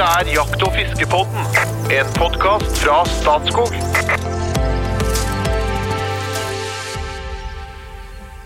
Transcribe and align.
Dette 0.00 0.20
er 0.24 0.28
Jakt- 0.32 0.62
og 0.64 0.70
fiskepodden, 0.72 1.56
en 1.92 2.12
podkast 2.16 2.78
fra 2.80 3.02
Statskog. 3.04 3.74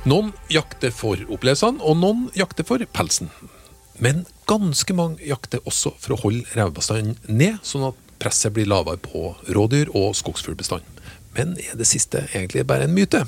Noen 0.03 0.33
jakter 0.51 0.91
for 0.91 1.23
opplevelsene, 1.31 1.79
og 1.79 2.01
noen 2.01 2.25
jakter 2.35 2.67
for 2.67 2.83
pelsen. 2.99 3.31
Men 4.03 4.25
ganske 4.51 4.99
mange 4.99 5.23
jakter 5.23 5.63
også 5.63 5.95
for 5.95 6.17
å 6.17 6.21
holde 6.25 6.43
revebestanden 6.57 7.15
ned, 7.31 7.63
sånn 7.63 7.87
at 7.93 8.03
presset 8.19 8.51
blir 8.59 8.67
lavere 8.67 8.99
på 9.07 9.37
rådyr 9.47 9.95
og 9.95 10.19
skogsfuglbestanden. 10.19 11.07
Men 11.39 11.55
er 11.63 11.79
det 11.79 11.87
siste 11.87 12.27
egentlig 12.33 12.67
bare 12.67 12.91
en 12.91 12.99
myte? 12.99 13.23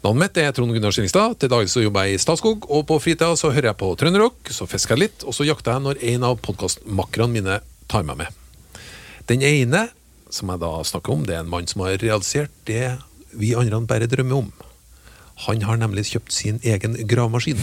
Navnet 0.00 0.30
mitt 0.30 0.38
er 0.40 0.54
Trond 0.56 0.72
Gunnar 0.72 0.94
Skillingstad. 0.96 1.34
Til 1.36 1.50
daglig 1.52 1.68
så 1.68 1.82
jobber 1.82 2.06
jeg 2.08 2.16
i 2.16 2.20
Statskog, 2.22 2.64
og 2.72 2.86
på 2.88 2.96
fritida 3.04 3.34
så 3.36 3.50
hører 3.52 3.68
jeg 3.68 3.78
på 3.82 3.90
Trønderrock, 4.00 4.48
så 4.48 4.64
fisker 4.64 4.96
jeg 4.96 5.02
litt, 5.02 5.24
og 5.28 5.36
så 5.36 5.44
jakter 5.44 5.76
jeg 5.76 5.84
når 5.84 6.00
en 6.14 6.24
av 6.24 6.38
podkastmakkerne 6.40 7.34
mine 7.34 7.58
tar 7.90 8.06
meg 8.08 8.22
med. 8.22 8.38
Den 9.28 9.44
ene, 9.44 9.90
som 10.32 10.48
jeg 10.48 10.62
da 10.62 10.72
snakker 10.88 11.12
om, 11.12 11.26
det 11.28 11.36
er 11.36 11.44
en 11.44 11.52
mann 11.52 11.68
som 11.68 11.84
har 11.84 12.00
realisert 12.00 12.54
det 12.70 12.94
vi 13.36 13.52
andre 13.52 13.82
bare 13.84 14.08
drømmer 14.08 14.40
om. 14.40 14.48
Han 15.44 15.68
har 15.68 15.76
nemlig 15.84 16.06
kjøpt 16.14 16.32
sin 16.32 16.64
egen 16.64 16.96
gravemaskin. 17.08 17.60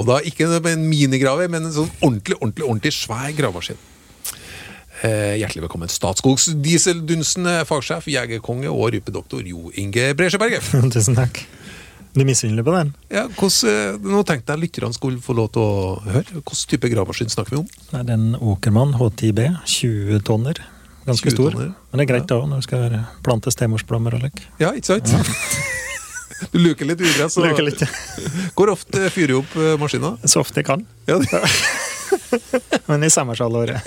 Og 0.00 0.08
da 0.08 0.16
ikke 0.24 0.48
en 0.48 0.88
minigraver, 0.88 1.52
men 1.52 1.68
en 1.68 1.76
sånn 1.76 1.92
ordentlig, 2.00 2.40
ordentlig, 2.40 2.70
ordentlig 2.70 2.96
svær 2.96 3.36
gravemaskin. 3.36 3.89
Eh, 5.00 5.36
hjertelig 5.40 5.62
velkommen, 5.64 5.88
Statskogs 5.88 6.50
dieseldunstende 6.60 7.62
fagsjef, 7.68 8.04
jegerkonge 8.12 8.68
og 8.68 8.90
rypedoktor 8.92 9.46
Jo 9.48 9.70
Inge 9.80 10.10
Bresjeberget. 10.18 10.66
Tusen 10.94 11.16
takk. 11.16 11.40
Du 12.12 12.24
misunner 12.26 12.64
på 12.66 12.72
den? 12.74 12.90
Ja, 13.08 13.22
hvordan, 13.30 13.70
eh, 13.70 14.10
nå 14.12 14.20
tenkte 14.28 14.52
jeg 14.56 14.64
lytterne 14.66 14.96
skulle 14.96 15.22
få 15.24 15.36
lov 15.38 15.52
til 15.54 15.62
å 15.64 15.78
høre. 16.04 16.26
Hvilken 16.34 16.68
type 16.74 16.90
gravemaskin 16.92 17.30
snakker 17.32 17.54
vi 17.56 17.60
om? 17.62 17.68
Det 17.92 18.00
er 18.02 18.12
en 18.16 18.28
Åkermann 18.42 18.92
H10B, 18.98 19.46
20 19.64 20.20
tonner. 20.26 20.60
Ganske 21.06 21.30
20 21.30 21.36
stor. 21.38 21.54
tonner. 21.56 21.70
Men 21.92 22.02
det 22.02 22.04
er 22.04 22.10
greit 22.12 22.28
da, 22.28 22.40
når 22.50 22.60
du 22.60 22.66
skal 22.66 22.98
plante 23.24 23.54
stemorsblomster 23.54 24.18
og 24.18 24.26
lik. 24.26 24.42
Ja, 24.60 24.74
ikke 24.76 24.96
sant? 24.98 25.14
Du 26.54 26.56
luker 26.56 26.86
litt 26.88 26.96
videre, 27.02 27.26
så 27.28 27.42
Luker 27.44 27.66
litt. 27.66 27.82
Hvor 28.56 28.70
ofte 28.72 29.10
fyrer 29.12 29.34
du 29.34 29.40
opp 29.42 29.50
eh, 29.60 29.74
maskina? 29.76 30.14
Så 30.24 30.40
ofte 30.40 30.62
jeg 30.62 30.70
kan. 30.70 30.86
Ja, 31.04 31.18
det- 31.20 32.80
Men 32.88 33.04
i 33.04 33.10
sommerhalvåret. 33.12 33.84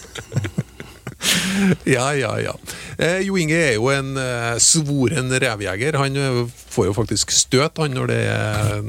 Ja, 1.95 2.09
ja. 2.17 2.33
ja. 2.43 2.55
Eh, 2.97 3.21
jo 3.27 3.37
Inge 3.39 3.55
er 3.55 3.77
jo 3.77 3.87
en 3.93 4.17
eh, 4.19 4.57
svoren 4.63 5.31
revjeger. 5.31 5.97
Han 6.01 6.19
eh, 6.19 6.41
får 6.73 6.89
jo 6.89 6.97
faktisk 6.97 7.31
støt 7.35 7.79
han 7.79 7.95
når 7.95 8.11
det, 8.11 8.21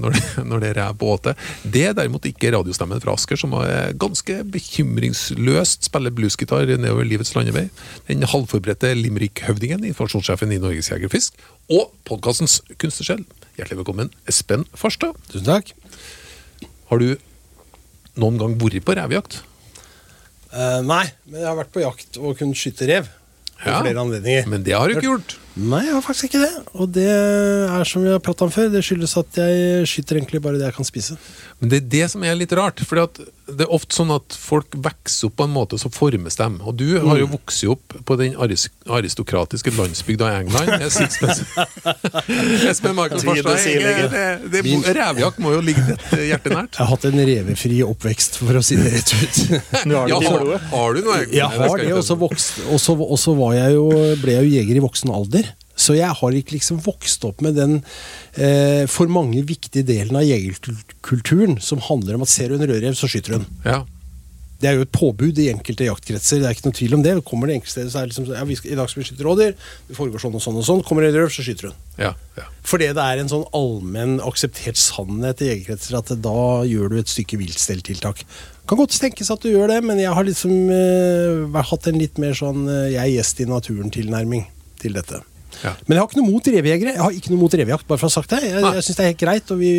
når 0.01 0.17
det, 0.17 0.25
når 0.51 0.65
det 0.65 0.73
er 0.73 0.79
rev 0.81 0.99
på 0.99 1.13
åte. 1.15 1.37
Det 1.63 1.87
er 1.91 1.97
derimot 1.97 2.27
ikke 2.29 2.55
radiostemmen 2.57 3.03
fra 3.05 3.15
Asker, 3.15 3.39
som 3.39 3.55
er 3.61 3.95
ganske 4.01 4.41
bekymringsløst 4.57 5.87
spiller 5.91 6.15
bluesgitar 6.15 6.67
nedover 6.75 7.07
livets 7.07 7.37
landevei. 7.37 7.69
Den 8.11 8.27
halvforberedte 8.27 8.95
Limerick-høvdingen, 8.99 9.87
informasjonssjefen 9.93 10.57
i 10.57 10.63
Norges 10.63 10.91
Jegerfisk, 10.91 11.39
og 11.71 11.85
og 11.85 11.93
podkastens 12.09 12.61
kunstnersjel. 12.81 13.25
Hjertelig 13.59 13.81
velkommen, 13.83 14.13
Espen 14.31 14.67
Farstad. 14.77 15.17
Tusen 15.31 15.49
takk. 15.49 15.73
Har 16.91 17.03
du 17.03 17.15
noen 18.21 18.39
gang 18.41 18.57
vært 18.61 18.85
på 18.87 18.97
revjakt? 18.97 19.43
Eh, 20.55 20.81
nei, 20.87 21.05
men 21.27 21.41
jeg 21.43 21.49
har 21.51 21.57
vært 21.59 21.73
på 21.75 21.83
jakt 21.83 22.19
og 22.21 22.37
kunnet 22.39 22.59
skyte 22.59 22.87
rev. 22.91 23.09
Ja, 23.65 23.81
flere 23.81 24.03
anledninger. 24.03 24.47
Men 24.51 24.63
det 24.67 24.77
har 24.77 24.91
du 24.91 24.95
ikke 24.97 25.09
gjort. 25.09 25.37
Nei, 25.55 25.85
jeg 25.87 25.95
har 25.95 26.03
faktisk 26.03 26.33
ikke 26.33 26.41
det. 26.43 26.55
Og 26.83 26.89
det 26.97 27.07
er 27.07 27.85
som 27.87 28.03
vi 28.03 28.11
har 28.11 28.19
pratet 28.23 28.43
om 28.49 28.51
før, 28.51 28.73
det 28.75 28.83
skyldes 28.83 29.15
at 29.21 29.39
jeg 29.39 29.87
skyter 29.87 30.19
egentlig 30.19 30.41
bare 30.43 30.59
det 30.59 30.67
jeg 30.67 30.75
kan 30.81 30.89
spise. 30.89 31.15
Men 31.61 31.71
det 31.71 31.79
er 31.79 31.87
det 31.95 32.07
som 32.11 32.25
er 32.27 32.35
litt 32.35 32.51
rart. 32.59 32.83
For 32.83 32.99
det 32.99 33.63
er 33.63 33.71
ofte 33.77 33.95
sånn 33.95 34.11
at 34.15 34.35
folk 34.35 34.75
vokser 34.75 35.29
opp 35.29 35.37
på 35.39 35.47
en 35.47 35.53
måte, 35.55 35.79
så 35.79 35.91
formes 35.95 36.35
dem. 36.41 36.57
Og 36.65 36.75
du 36.81 36.89
har 36.99 37.15
Mm. 37.15 37.21
jo 37.23 37.27
vokst 37.37 37.63
opp 37.71 37.95
på 38.09 38.17
den 38.19 38.35
aristokratiske 38.35 39.71
landsbygda 39.79 40.27
i 40.33 40.41
England. 40.43 40.69
Jeg 40.75 40.91
Espen 42.73 42.99
og 42.99 43.15
Farstad. 43.23 43.59
Revjakt 44.99 45.39
må 45.39 45.55
jo 45.55 45.61
ligge 45.63 45.85
ditt 45.87 46.05
hjerte 46.19 46.51
nært. 46.51 46.75
Jeg 46.75 46.83
har 46.83 46.91
hatt 46.97 47.05
en 47.05 47.21
revefri 47.31 47.79
oppvekst, 47.87 48.41
for 48.43 48.59
å 48.59 48.65
si 48.65 48.75
det 48.81 48.91
rett 48.97 49.15
ut. 49.15 49.37
Har 49.95 50.09
Ja, 50.09 50.19
har, 50.19 50.59
har 50.73 50.95
du 50.97 51.01
noe? 51.05 51.21
Jeg 51.31 51.47
har 51.47 51.79
det, 51.79 51.93
og 51.95 52.03
og 53.05 53.19
så 53.21 53.35
var 53.39 53.55
jeg 53.55 53.77
jo, 53.77 53.87
ble 54.23 54.33
jeg 54.39 54.49
jo 54.49 54.55
jeger 54.59 54.81
i 54.81 54.85
voksen 54.85 55.13
alder. 55.15 55.44
Så 55.85 55.97
jeg 55.99 56.13
har 56.21 56.37
ikke 56.39 56.57
liksom 56.57 56.81
vokst 56.85 57.25
opp 57.29 57.43
med 57.45 57.59
den 57.59 57.81
eh, 58.41 58.85
for 58.91 59.11
mange 59.13 59.43
viktige 59.47 59.87
delen 59.87 60.17
av 60.19 60.25
jegerkulturen 60.27 61.59
som 61.61 61.83
handler 61.85 62.17
om 62.17 62.25
at 62.25 62.33
ser 62.33 62.51
du 62.51 62.59
en 62.59 62.69
rødrev, 62.69 62.97
så 62.97 63.11
skyter 63.11 63.35
du 63.35 63.43
den. 63.43 63.51
Ja. 63.67 63.83
Det 64.65 64.71
er 64.71 64.79
jo 64.79 64.85
et 64.87 64.95
påbud 64.95 65.39
i 65.43 65.51
enkelte 65.53 65.85
jaktkretser. 65.85 66.39
det 66.41 66.47
er 66.49 66.55
ikke 66.55 66.71
noe 66.71 66.77
tvil 66.79 66.95
om 66.97 67.03
det. 67.05 67.13
Kommer 67.29 67.51
det 67.51 67.59
enkelte 67.59 67.75
steder, 67.75 67.91
så 67.93 68.01
er 68.01 68.07
det 68.07 68.15
liksom 68.15 68.31
ja, 68.33 68.45
skal, 68.57 68.71
I 68.71 68.79
dag 68.79 68.91
skal 68.91 69.03
vi 69.03 69.07
skyte 69.11 69.27
rådyr. 69.27 69.57
Det 69.89 69.97
foregår 69.99 70.23
sånn 70.23 70.39
og 70.39 70.45
sånn 70.45 70.61
og 70.61 70.65
sånn. 70.65 70.81
Kommer 70.87 71.05
det 71.05 71.11
en 71.11 71.19
røv, 71.19 71.29
så 71.35 71.45
skyter 71.45 71.69
hun. 71.69 71.77
Ja, 71.99 72.13
ja. 72.39 72.47
Fordi 72.65 72.89
det 72.97 73.05
er 73.05 73.21
en 73.21 73.33
sånn 73.33 73.45
allmenn 73.59 74.17
akseptert 74.25 74.81
sannhet 74.81 75.43
i 75.45 75.51
jegerkretser 75.51 75.99
at 75.99 76.15
da 76.25 76.47
gjør 76.71 76.95
du 76.95 76.99
et 77.03 77.13
stykke 77.13 77.43
viltstelltiltak. 77.43 78.25
Kan 78.65 78.81
godt 78.81 78.97
tenkes 79.03 79.35
at 79.35 79.45
du 79.45 79.51
gjør 79.51 79.69
det, 79.75 79.83
men 79.85 80.01
jeg 80.01 80.17
har 80.17 80.25
liksom 80.25 80.55
eh, 80.73 81.61
hatt 81.75 81.91
en 81.91 82.01
litt 82.01 82.23
mer 82.23 82.33
sånn 82.39 82.65
eh, 82.65 82.95
jeg 82.95 83.03
er 83.03 83.15
gjest 83.19 83.45
i 83.45 83.51
naturen-tilnærming 83.51 84.49
til 84.81 84.97
dette. 84.97 85.21
Ja. 85.63 85.73
Men 85.87 85.97
jeg 85.97 86.03
har 86.03 86.11
ikke 86.11 86.21
noe 86.21 86.33
mot 86.33 86.51
revejegere. 86.57 86.95
Jeg 86.97 87.05
har 87.05 87.17
ikke 87.17 87.33
noe 87.33 87.43
mot 87.45 87.57
revejakt, 87.61 87.87
bare 87.89 88.01
for 88.01 88.09
å 88.09 88.13
ha 88.13 88.17
sagt 88.17 88.35
det. 88.35 88.43
Jeg, 88.49 88.61
Nei. 88.65 88.75
jeg 88.79 88.87
syns 88.87 88.99
det 88.99 89.05
er 89.05 89.11
helt 89.13 89.23
greit, 89.23 89.55
og 89.55 89.61
vi, 89.63 89.73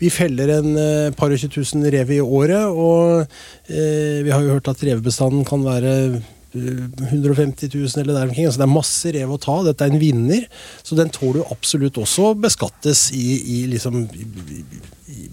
vi 0.00 0.14
feller 0.14 0.54
en 0.58 0.72
uh, 0.78 1.12
par 1.18 1.34
og 1.34 1.40
20 1.42 1.54
000 1.58 1.94
rev 1.94 2.16
i 2.16 2.22
året. 2.24 2.66
Og 2.72 3.22
uh, 3.24 4.18
vi 4.24 4.34
har 4.34 4.44
jo 4.44 4.56
hørt 4.56 4.70
at 4.72 4.84
revebestanden 4.88 5.46
kan 5.48 5.64
være 5.66 5.94
eh, 6.16 6.20
150 6.58 7.70
000 7.74 8.02
eller 8.02 8.14
der 8.14 8.28
omkring. 8.28 8.48
Altså 8.48 8.62
det 8.62 8.68
er 8.68 8.72
masse 8.72 9.14
rev 9.14 9.34
å 9.34 9.40
ta. 9.42 9.58
Dette 9.66 9.86
er 9.86 9.94
en 9.94 10.02
vinner, 10.02 10.46
så 10.82 10.98
den 10.98 11.12
tåler 11.14 11.42
jo 11.42 11.48
absolutt 11.54 12.00
også 12.00 12.32
beskattes 12.40 13.08
i, 13.16 13.26
i 13.38 13.58
liksom 13.72 14.04
i, 14.06 14.28
i, 14.58 14.86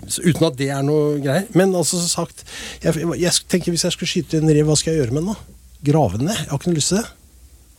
Uten 0.06 0.46
at 0.48 0.58
det 0.60 0.70
er 0.72 0.84
noe 0.86 1.20
greier. 1.24 1.48
Men 1.58 1.76
altså 1.76 2.00
som 2.00 2.12
sagt, 2.26 2.46
jeg, 2.84 3.06
jeg 3.20 3.46
tenker 3.52 3.74
hvis 3.74 3.86
jeg 3.88 3.96
skulle 3.96 4.12
skyte 4.12 4.40
en 4.42 4.52
rev, 4.52 4.66
hva 4.68 4.78
skal 4.80 4.94
jeg 4.94 5.04
gjøre 5.04 5.16
med 5.16 5.26
den 5.26 5.34
da? 5.34 5.56
Grave 5.86 6.20
den 6.20 6.30
ned? 6.30 6.38
Jeg 6.40 6.52
har 6.52 6.60
ikke 6.60 6.72
noe 6.72 6.80
lyst 6.80 6.94
til 6.94 7.02
det. 7.02 7.08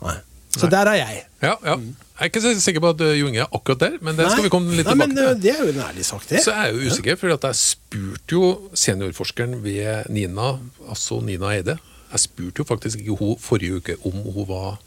Nei. 0.06 0.17
Så 0.56 0.67
Nei. 0.67 0.71
der 0.72 0.89
er 0.93 0.97
jeg. 1.03 1.22
ja, 1.43 1.55
ja. 1.65 1.77
Jeg 2.17 2.25
er 2.25 2.31
ikke 2.31 2.41
så 2.41 2.50
sikker 2.65 2.81
på 2.81 2.91
at 2.94 3.00
uh, 3.05 3.11
Jo 3.12 3.27
Inge 3.28 3.43
er 3.44 3.50
akkurat 3.53 3.78
der, 3.83 3.97
men 4.00 4.17
det 4.17 4.31
skal 4.33 4.47
vi 4.47 4.49
komme 4.49 4.72
litt 4.72 4.87
Nei, 4.89 4.94
tilbake 4.94 5.17
til. 5.19 5.27
eh, 5.28 5.34
Det 5.43 5.50
er 5.53 5.59
jo 5.67 5.72
en 5.75 5.83
ærlig 5.84 6.05
sak, 6.09 6.22
det. 6.31 6.41
Så 6.47 6.55
er 6.55 6.71
jeg 6.71 6.75
jo 6.78 6.91
usikker, 6.94 7.17
for 7.21 7.28
jeg 7.34 7.59
spurte 7.61 8.33
jo 8.39 8.47
seniorforskeren 8.72 9.59
ved 9.62 10.09
Nina, 10.09 10.55
altså 10.89 11.19
Nina 11.21 11.50
Eide 11.53 11.77
Jeg 12.12 12.21
spurte 12.25 12.62
jo 12.62 12.65
faktisk 12.65 13.03
ikke 13.05 13.19
hun 13.21 13.37
forrige 13.39 13.77
uke 13.83 13.97
om 14.09 14.17
hun 14.33 14.47
var 14.49 14.78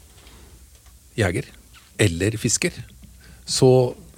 jeger 1.18 1.46
eller 2.00 2.34
fisker. 2.40 2.72
Så, 3.46 3.68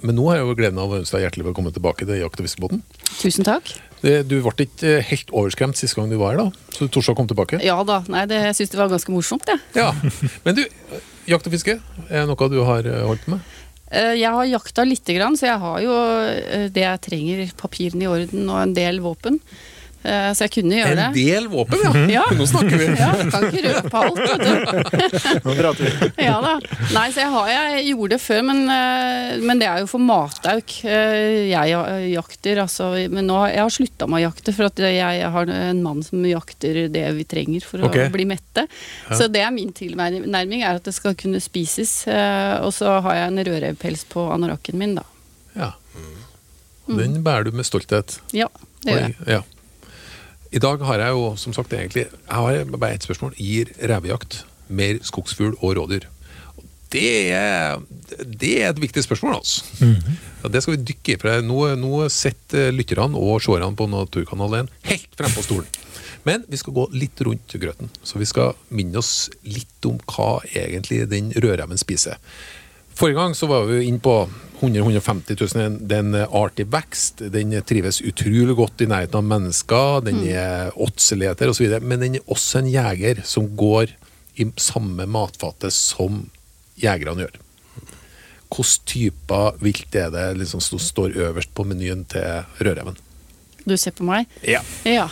men 0.01 0.15
nå 0.17 0.25
har 0.29 0.37
jeg 0.39 0.47
jo 0.47 0.55
gleden 0.57 0.79
av 0.81 0.91
å 0.93 0.99
ønske 1.01 1.17
deg 1.17 1.25
hjertelig 1.27 1.47
velkommen 1.51 1.73
tilbake 1.75 2.05
til 2.07 2.21
Jakt- 2.21 2.39
og 2.39 2.47
fiskebåten. 2.47 2.81
Tusen 3.19 3.43
takk. 3.45 3.73
Det- 4.01 4.27
Du 4.27 4.41
ble 4.41 4.65
ikke 4.65 4.97
eh, 4.97 5.03
helt 5.03 5.29
overskremt 5.31 5.77
sist 5.77 5.95
gang 5.95 6.09
du 6.09 6.17
var 6.17 6.33
her, 6.33 6.45
da? 6.49 6.51
Så 6.73 6.87
du 6.87 6.87
torde 6.89 7.11
å 7.13 7.15
komme 7.15 7.29
tilbake? 7.29 7.61
Ja 7.63 7.77
da. 7.83 8.01
Nei, 8.07 8.25
det, 8.25 8.41
jeg 8.49 8.55
syns 8.55 8.69
det 8.73 8.79
var 8.79 8.89
ganske 8.89 9.11
morsomt, 9.11 9.45
jeg. 9.47 9.59
Ja. 9.75 9.91
Men 10.45 10.55
du, 10.55 10.63
jakt 11.29 11.47
og 11.47 11.53
fiske, 11.55 11.77
er 12.09 12.25
noe 12.29 12.49
du 12.51 12.59
har 12.67 12.87
eh, 12.89 13.03
holdt 13.07 13.25
på 13.27 13.35
med? 13.35 13.51
Eh, 13.93 14.13
Jeg 14.19 14.31
har 14.33 14.49
jakta 14.49 14.85
lite 14.87 15.15
grann, 15.17 15.37
så 15.37 15.47
jeg 15.51 15.61
har 15.61 15.83
jo 15.85 15.93
eh, 16.27 16.67
det 16.73 16.83
jeg 16.85 17.03
trenger. 17.09 17.43
Papirene 17.59 18.07
i 18.07 18.11
orden 18.11 18.49
og 18.49 18.59
en 18.61 18.75
del 18.77 18.99
våpen. 19.03 19.39
Eh, 20.03 20.29
Så 20.35 20.43
jeg 20.45 20.51
kunne 20.57 20.75
gjøre 20.79 20.95
det. 20.99 21.05
En 21.07 21.15
del 21.15 21.47
våpen, 21.51 21.79
ja! 21.83 21.91
Ja. 22.11 22.23
Nå 22.39 22.47
snakker 22.49 22.75
vi! 22.81 22.87
Ja, 22.99 23.11
kan 23.31 23.45
ikke 23.47 23.63
røpe 23.69 24.01
alt, 24.01 24.19
vet 24.19 24.43
du. 24.43 25.37
Nå 25.47 25.55
prater 25.59 25.83
vi. 25.87 26.09
Ja 26.27 26.35
da. 26.43 26.53
Nei, 26.93 27.05
så 27.15 27.23
jeg, 27.23 27.29
har, 27.33 27.49
jeg 27.53 27.85
gjorde 27.93 28.09
det 28.15 28.19
før, 28.23 28.41
men, 28.49 28.59
eh, 28.73 29.37
men 29.43 29.61
det 29.61 29.69
er 29.69 29.83
jo 29.83 29.89
for 29.93 30.03
matauk 30.03 30.75
eh, 30.83 31.49
jeg 31.53 31.77
jakter. 32.13 32.61
Altså, 32.65 32.89
men 33.13 33.27
nå, 33.31 33.39
jeg 33.53 33.63
har 33.63 33.73
slutta 33.77 34.09
med 34.11 34.21
å 34.21 34.25
jakte, 34.27 34.55
for 34.55 34.67
at 34.67 34.83
jeg 34.83 35.31
har 35.37 35.53
en 35.55 35.83
mann 35.85 36.03
som 36.05 36.25
jakter 36.27 36.83
det 36.93 37.05
vi 37.17 37.25
trenger 37.29 37.63
for 37.67 37.87
okay. 37.87 38.09
å 38.09 38.13
bli 38.13 38.27
mette. 38.29 38.67
Så 39.13 39.29
det 39.31 39.43
er 39.45 39.53
min 39.55 39.71
tilnærming, 39.75 40.61
er 40.63 40.79
at 40.81 40.85
det 40.87 40.95
skal 40.95 41.15
kunne 41.19 41.39
spises. 41.43 42.03
eh, 42.11 42.59
Og 42.63 42.73
så 42.75 42.99
har 43.05 43.17
jeg 43.21 43.31
en 43.31 43.43
rødrevpels 43.47 44.05
på 44.11 44.27
anorakken 44.35 44.77
min, 44.79 44.97
da. 44.99 45.07
Ja. 45.55 45.71
Den 46.87 47.21
bærer 47.23 47.47
du 47.47 47.55
med 47.55 47.65
stolthet. 47.67 48.17
Ja, 48.35 48.49
det 48.83 48.91
gjør 48.91 49.03
jeg. 49.07 49.15
Ja. 49.37 49.41
I 50.53 50.61
dag 50.61 50.83
har 50.85 51.01
jeg 51.01 51.15
jo 51.15 51.29
som 51.41 51.53
sagt 51.55 51.73
egentlig 51.73 52.05
Jeg 52.05 52.29
har 52.29 52.65
bare 52.77 52.93
ett 52.93 53.05
spørsmål. 53.05 53.33
Gir 53.41 53.71
revejakt 53.81 54.43
mer 54.69 54.99
skogsfugl 55.05 55.55
og 55.59 55.77
rådyr? 55.79 56.05
Det 56.93 57.31
er, 57.33 57.79
det 58.21 58.51
er 58.61 58.69
et 58.69 58.81
viktig 58.81 59.01
spørsmål, 59.01 59.39
altså. 59.39 59.63
Ja, 60.43 60.51
det 60.53 60.61
skal 60.61 60.75
vi 60.75 60.85
dykke 60.91 61.15
i. 61.15 61.17
for 61.17 61.41
Nå, 61.41 61.57
nå 61.81 62.09
sitter 62.13 62.69
lytterne 62.69 63.17
og 63.17 63.41
seerne 63.41 63.73
på 63.73 63.87
Naturkanal 63.89 64.59
1 64.59 64.69
helt 64.91 65.17
frempå 65.17 65.41
på 65.41 65.47
stolen. 65.47 65.71
Men 66.23 66.45
vi 66.47 66.59
skal 66.61 66.75
gå 66.77 66.85
litt 66.93 67.19
rundt 67.25 67.55
grøten. 67.59 67.89
Så 68.05 68.21
vi 68.21 68.29
skal 68.29 68.53
minne 68.69 69.01
oss 69.01 69.31
litt 69.41 69.89
om 69.89 69.97
hva 70.05 70.37
egentlig 70.53 71.01
den 71.09 71.33
rødreven 71.33 71.81
spiser. 71.81 72.21
Forrige 72.93 73.17
gang 73.17 73.35
så 73.35 73.49
var 73.49 73.65
vi 73.69 73.83
inne 73.87 74.01
på 74.03 74.15
100 74.59 74.83
150 74.85 75.35
000. 75.55 75.77
Det 75.81 75.97
er 75.97 76.03
en 76.05 76.15
artig 76.23 76.67
vekst. 76.71 77.25
Den 77.33 77.55
trives 77.67 78.01
utrolig 78.05 78.55
godt 78.55 78.83
i 78.85 78.87
nærheten 78.87 79.19
av 79.19 79.25
mennesker. 79.27 80.03
Den 80.05 80.21
er 80.29 80.71
åtseleter 80.79 81.51
osv. 81.51 81.79
Men 81.81 82.05
den 82.05 82.19
er 82.19 82.31
også 82.31 82.61
en 82.61 82.71
jeger 82.71 83.23
som 83.27 83.49
går 83.59 83.91
i 84.39 84.47
samme 84.57 85.07
matfatet 85.09 85.73
som 85.75 86.23
jegerne 86.79 87.25
gjør. 87.25 87.39
Hvilke 88.53 88.85
typer 88.85 89.57
vilt 89.65 89.95
er 89.97 90.11
det 90.13 90.27
liksom, 90.37 90.61
som 90.61 90.79
står 90.79 91.17
øverst 91.25 91.53
på 91.57 91.65
menyen 91.65 92.05
til 92.05 92.45
rødreven? 92.61 92.99
Du 93.63 93.75
ser 93.79 93.95
på 93.95 94.05
meg? 94.07 94.27
Ja. 94.43 94.59
Ja. 94.87 95.05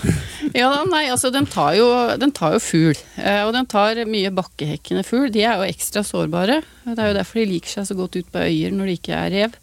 ja 0.55 0.69
nei, 0.89 1.05
altså 1.11 1.31
den 1.33 1.47
tar 1.49 1.75
jo, 1.77 1.87
den 2.19 2.33
tar 2.35 2.57
jo 2.57 2.63
fugl. 2.63 2.99
Eh, 3.15 3.43
og 3.45 3.53
den 3.55 3.69
tar 3.71 4.01
mye 4.09 4.33
bakkehekkende 4.35 5.05
fugl. 5.07 5.29
De 5.31 5.45
er 5.45 5.61
jo 5.61 5.69
ekstra 5.69 6.03
sårbare. 6.07 6.59
Det 6.83 6.97
er 6.97 7.13
jo 7.13 7.19
derfor 7.21 7.41
de 7.41 7.47
liker 7.53 7.77
seg 7.77 7.87
så 7.87 7.97
godt 7.97 8.19
ut 8.19 8.33
på 8.33 8.43
øyer 8.43 8.75
når 8.75 8.91
det 8.91 8.97
ikke 8.99 9.17
er 9.21 9.33
rev. 9.37 9.57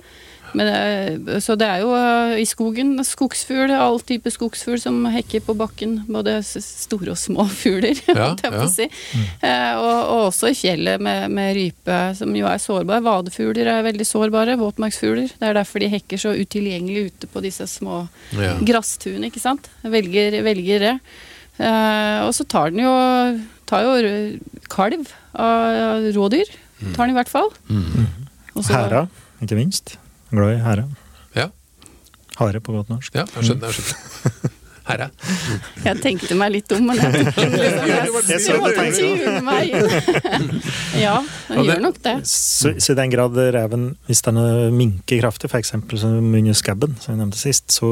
Men, 0.56 0.68
eh, 0.72 1.38
så 1.44 1.56
det 1.60 1.66
er 1.68 1.82
jo 1.82 1.90
eh, 1.96 2.38
i 2.40 2.46
skogen 2.48 2.94
skogsfugl, 3.04 3.72
all 3.74 3.98
type 4.00 4.30
skogsfugl 4.32 4.78
som 4.80 5.02
hekker 5.12 5.42
på 5.44 5.54
bakken. 5.58 5.98
Både 6.08 6.38
store 6.44 7.12
og 7.12 7.18
små 7.20 7.44
fugler, 7.52 7.98
Ja, 8.08 8.28
holdt 8.30 8.44
jeg 8.46 8.54
på 8.54 8.62
å 8.64 8.70
si. 8.72 8.86
Mm. 8.88 9.26
og, 9.82 9.98
og 10.14 10.22
også 10.30 10.52
i 10.52 10.56
fjellet 10.58 11.02
med, 11.04 11.28
med 11.36 11.52
rype, 11.58 11.98
som 12.18 12.32
jo 12.38 12.48
er 12.48 12.62
sårbare. 12.62 13.04
Vadefugler 13.04 13.68
er 13.74 13.84
veldig 13.86 14.06
sårbare. 14.08 14.56
Våtmarksfugler. 14.60 15.34
Det 15.38 15.50
er 15.50 15.58
derfor 15.60 15.84
de 15.84 15.90
hekker 15.92 16.22
så 16.24 16.32
utilgjengelig 16.38 17.08
ute 17.12 17.30
på 17.32 17.44
disse 17.44 17.66
små 17.68 18.06
Ja. 18.38 18.54
grasstuene, 18.64 19.28
ikke 19.32 19.40
sant. 19.42 19.68
Velger, 19.84 20.40
velger 20.46 20.84
det. 20.86 20.94
Eh, 21.58 22.18
og 22.24 22.32
så 22.36 22.44
tar 22.46 22.70
den 22.70 22.84
jo, 22.84 22.92
tar 23.66 23.82
jo 23.82 24.38
kalv 24.70 25.10
av 25.34 26.08
rådyr. 26.14 26.50
Tar 26.94 27.08
den 27.08 27.14
i 27.16 27.18
hvert 27.18 27.30
fall. 27.32 27.48
Mm. 27.66 28.06
Hæra, 28.68 29.06
ikke 29.42 29.56
minst. 29.58 29.96
Glad 30.30 30.54
i 30.54 30.62
hæra. 30.62 30.86
Ja, 31.36 31.48
Hare 32.38 32.60
på 32.60 32.72
godt 32.76 32.88
norsk. 32.92 33.14
ja 33.14 33.24
jeg 33.34 33.50
skjønner. 33.50 33.72
Jeg 33.74 33.82
skjønner. 33.82 34.54
Herre. 34.88 35.08
Jeg 35.84 36.00
tenkte 36.00 36.36
meg 36.38 36.54
litt 36.54 36.72
om, 36.72 36.86
men 36.88 36.96
jeg 36.96 37.26
tok 37.26 37.36
den 37.36 37.56
liksom 37.58 38.68
Jeg 38.72 38.94
tune 38.96 39.42
meg 39.44 39.74
inn. 39.74 40.62
Ja, 40.96 41.18
den 41.50 41.66
gjør 41.66 41.82
nok 41.84 41.98
det. 42.06 42.14
Så, 42.30 42.72
så 42.80 42.94
i 42.94 42.96
den 42.96 43.12
grad 43.12 43.36
reven, 43.36 43.90
hvis 44.08 44.24
den 44.24 44.40
minker 44.78 45.20
kraftig, 45.20 45.50
f.eks. 45.52 45.74
som 46.00 46.16
under 46.32 46.56
skabben, 46.56 46.96
som 47.02 47.12
vi 47.14 47.20
nevnte 47.20 47.40
sist, 47.40 47.68
så 47.76 47.90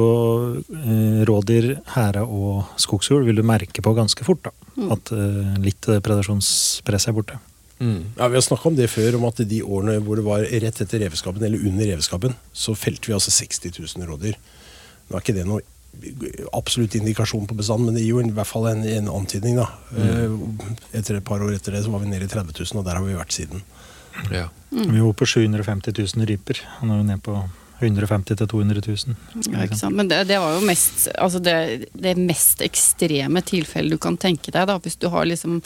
eh, 0.56 1.20
rådyr, 1.28 1.74
hære 1.92 2.24
og 2.24 2.72
skogsfugl 2.80 3.28
vil 3.28 3.42
du 3.42 3.44
merke 3.46 3.84
på 3.84 3.92
ganske 3.98 4.24
fort 4.24 4.48
da, 4.48 4.54
at 4.96 5.12
eh, 5.12 5.52
litt 5.68 5.84
predasjonspress 5.84 7.10
er 7.12 7.18
borte. 7.18 7.36
Mm. 7.78 8.12
Ja, 8.16 8.28
Vi 8.28 8.38
har 8.38 8.44
snakka 8.44 8.68
om 8.70 8.76
det 8.76 8.88
før, 8.90 9.18
om 9.18 9.26
at 9.28 9.40
de 9.48 9.62
årene 9.62 9.98
hvor 10.04 10.16
det 10.16 10.24
var 10.26 10.44
rett 10.44 10.80
etter 10.80 11.02
reveskapen, 11.04 11.44
eller 11.44 11.64
under 11.68 11.90
reveskapen 11.92 12.36
så 12.52 12.74
felte 12.78 13.10
vi 13.10 13.16
altså 13.16 13.34
60 13.34 13.80
000 13.96 14.06
rådyr. 14.08 14.38
Nå 15.06 15.16
er 15.16 15.24
ikke 15.24 15.36
det 15.36 15.46
noe 15.48 15.64
absolutt 16.52 16.94
indikasjon 16.98 17.46
på 17.48 17.56
bestanden, 17.56 17.88
men 17.88 17.96
det 17.96 18.04
gir 18.04 18.16
jo 18.16 18.24
i 18.24 18.32
hvert 18.36 18.48
fall 18.48 18.68
en, 18.68 18.82
en 18.84 19.12
antydning. 19.12 19.60
da. 19.60 19.68
Mm. 19.96 20.58
Etter 20.96 21.20
et 21.20 21.24
par 21.24 21.44
år 21.44 21.54
etter 21.56 21.76
det 21.76 21.84
så 21.86 21.92
var 21.92 22.02
vi 22.04 22.10
nede 22.10 22.28
i 22.28 22.32
30 22.32 22.52
000, 22.52 22.80
og 22.80 22.88
der 22.88 22.98
har 22.98 23.04
vi 23.04 23.16
vært 23.16 23.36
siden. 23.36 23.62
Ja. 24.32 24.48
Vi 24.72 25.00
var 25.00 25.14
på 25.16 25.28
750 25.28 25.96
000 26.16 26.28
ryper, 26.28 26.60
nå 26.82 26.96
er 26.96 27.00
vi 27.02 27.08
nede 27.12 27.24
på 27.24 27.36
150 27.80 28.34
000-200 28.40 28.82
000. 28.88 29.16
Ja, 29.52 29.64
ikke 29.66 29.76
sant? 29.76 29.96
Men 29.98 30.08
det, 30.08 30.22
det 30.30 30.38
var 30.40 30.54
jo 30.56 30.62
mest, 30.64 31.08
altså 31.20 31.40
det, 31.44 31.56
det 31.92 32.14
mest 32.16 32.62
ekstreme 32.64 33.42
tilfellet 33.44 33.92
du 33.96 33.98
kan 34.00 34.16
tenke 34.16 34.50
deg. 34.54 34.66
da, 34.70 34.78
Hvis 34.80 34.96
du 35.02 35.08
har 35.12 35.26
liksom 35.28 35.58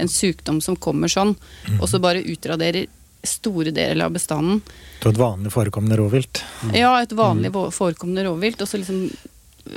en 0.00 0.08
sykdom 0.08 0.62
som 0.64 0.76
kommer 0.80 1.12
sånn, 1.12 1.34
og 1.80 1.88
så 1.92 2.00
bare 2.00 2.24
utraderer 2.24 2.86
store 3.26 3.72
deler 3.74 4.06
av 4.06 4.14
bestanden. 4.14 4.60
Var 5.02 5.10
et 5.12 5.18
vanlig 5.20 5.50
forekommende 5.52 5.98
råvilt. 5.98 6.40
Ja, 6.72 6.94
et 7.02 7.12
vanlig 7.18 7.50
vå- 7.52 7.68
forekommende 7.74 8.24
rovvilt. 8.28 8.62
Og 8.62 8.68
så 8.70 8.78
liksom 8.80 9.08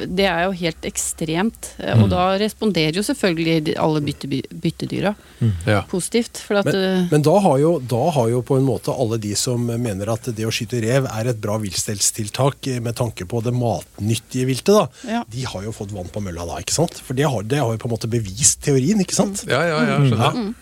Det 0.07 0.25
er 0.25 0.45
jo 0.45 0.51
helt 0.55 0.85
ekstremt. 0.87 1.71
Og 1.95 2.03
Og 2.05 2.09
da 2.13 2.23
responderer 2.41 2.95
jo 2.95 3.03
selvfølgelig 3.03 3.75
alle 3.77 4.01
bytte, 4.01 4.27
byttedyra 4.51 5.13
Ja. 5.67 5.81
positivt. 5.89 6.37
For 6.47 6.55
at 6.61 6.65
Men, 6.65 6.75
eh, 6.75 7.07
men 7.11 7.21
da, 7.21 7.33
har 7.39 7.57
jo, 7.59 7.79
da 7.79 8.09
har 8.11 8.29
jo 8.29 8.41
på 8.41 8.57
en 8.57 8.65
måte 8.65 8.93
alle 8.93 9.17
de 9.19 9.33
som 9.35 9.65
mener 9.65 10.09
at 10.13 10.23
det 10.35 10.45
å 10.45 10.51
skyte 10.53 10.81
rev 10.81 11.05
er 11.05 11.27
et 11.29 11.41
bra 11.41 11.57
viltstellstiltak 11.59 12.67
eh, 12.67 12.79
med 12.79 12.95
tanke 12.95 13.25
på 13.27 13.41
det 13.43 13.53
matnyttige 13.53 14.45
viltet, 14.47 14.73
da, 14.73 14.87
Ja. 15.07 15.23
de 15.29 15.43
har 15.43 15.63
jo 15.63 15.71
fått 15.71 15.91
vann 15.91 16.09
på 16.09 16.21
mølla 16.23 16.45
da, 16.45 16.59
ikke 16.61 16.73
sant? 16.73 16.93
For 17.03 17.13
det 17.13 17.25
har, 17.29 17.43
det 17.43 17.59
har 17.59 17.71
jo 17.71 17.77
på 17.77 17.89
en 17.89 17.95
måte 17.97 18.09
bevist 18.09 18.61
teorien, 18.61 18.99
ikke 19.01 19.15
sant? 19.15 19.43
Ja, 19.47 19.61
ja, 19.63 19.79
ja, 19.83 19.97
skjønner. 19.99 20.53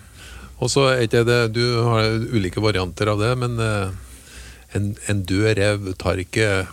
Og 0.61 0.67
så 0.69 0.89
er 0.91 1.05
ikke 1.07 1.23
det 1.25 1.53
Du 1.53 1.63
har 1.85 2.03
ulike 2.35 2.59
varianter 2.59 3.07
av 3.07 3.19
det, 3.19 3.37
men 3.37 3.59
eh, 3.59 3.91
en, 4.75 4.95
en 5.07 5.23
død 5.23 5.55
rev 5.57 5.93
tar 5.97 6.17
ikke 6.17 6.67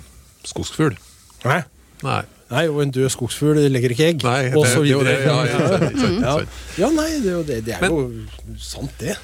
skogsfugl. 0.45 0.97
Nei. 1.45 1.63
Nei. 2.03 2.23
Nei, 2.51 2.69
og 2.71 2.83
en 2.85 2.93
død 2.95 3.09
skogsfugl 3.11 3.59
legger 3.75 3.91
ikke 3.91 4.05
egg, 4.13 4.23
Nei, 4.23 4.53
og 4.55 4.67
så 4.67 4.83
det 4.85 4.87
er 4.87 4.93
jo 4.93 4.99
videre. 5.01 5.17
det, 5.17 5.27
ja, 5.27 5.39
ja, 5.45 5.79
sant, 5.79 5.99
sant, 5.99 6.21
Ja. 6.23 6.37
Ja, 6.85 6.91
nei, 6.95 7.09
det 7.25 7.27
er 7.33 7.35
jo, 7.35 7.43
det, 7.43 7.57
det 7.67 7.75
er 7.75 7.81
Men- 7.81 7.91
jo 7.91 8.59
sant, 8.63 8.93
det. 9.01 9.17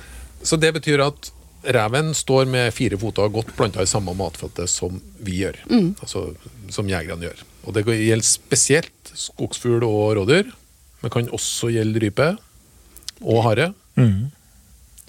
Så 0.43 0.59
det 0.59 0.73
betyr 0.75 1.05
at 1.07 1.31
reven 1.63 2.11
står 2.19 2.49
med 2.51 2.73
fire 2.75 2.99
foter 2.99 3.29
godt 3.31 3.53
planta 3.55 3.81
i 3.83 3.87
samme 3.87 4.11
matfate 4.19 4.67
som 4.67 4.97
vi 5.23 5.37
gjør. 5.45 5.61
Altså 6.03 6.35
som 6.75 6.89
jegerne 6.91 7.23
gjør. 7.29 7.45
Og 7.65 7.75
det 7.75 7.85
gjelder 7.87 8.27
spesielt 8.27 9.13
skogsfugl 9.15 9.85
og 9.87 10.17
rådyr. 10.19 10.51
Men 11.03 11.11
kan 11.11 11.29
også 11.31 11.71
gjelde 11.71 12.03
rype 12.03 12.29
og 13.23 13.43
hare. 13.47 13.73
Mm. 13.95 14.31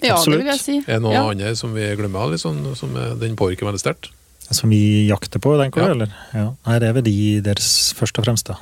ja, 0.02 0.06
det 0.06 0.10
absolutt. 0.12 0.38
vil 0.44 0.50
jeg 0.52 0.60
si. 0.60 0.76
Er 0.86 0.98
det 0.98 1.02
noe 1.02 1.14
ja. 1.14 1.24
annet 1.30 1.58
som 1.58 1.74
vi 1.74 1.82
glemmer 1.98 2.30
liksom, 2.30 2.76
som 2.76 2.94
er- 2.96 3.14
den 3.18 3.34
påvirker 3.34 3.66
veldig 3.66 3.80
sterkt? 3.82 4.10
Som 4.50 4.70
vi 4.70 5.06
jakter 5.08 5.40
på, 5.40 5.54
tenker 5.58 5.80
Ja. 5.80 5.86
du? 5.88 5.92
eller? 5.92 6.14
Ja. 6.34 6.54
Nei, 6.66 6.78
det 6.78 6.88
er 6.88 6.92
vel 6.98 7.02
de 7.06 7.40
deres 7.40 7.92
først 7.96 8.18
og 8.18 8.24
fremst. 8.26 8.46
da. 8.46 8.58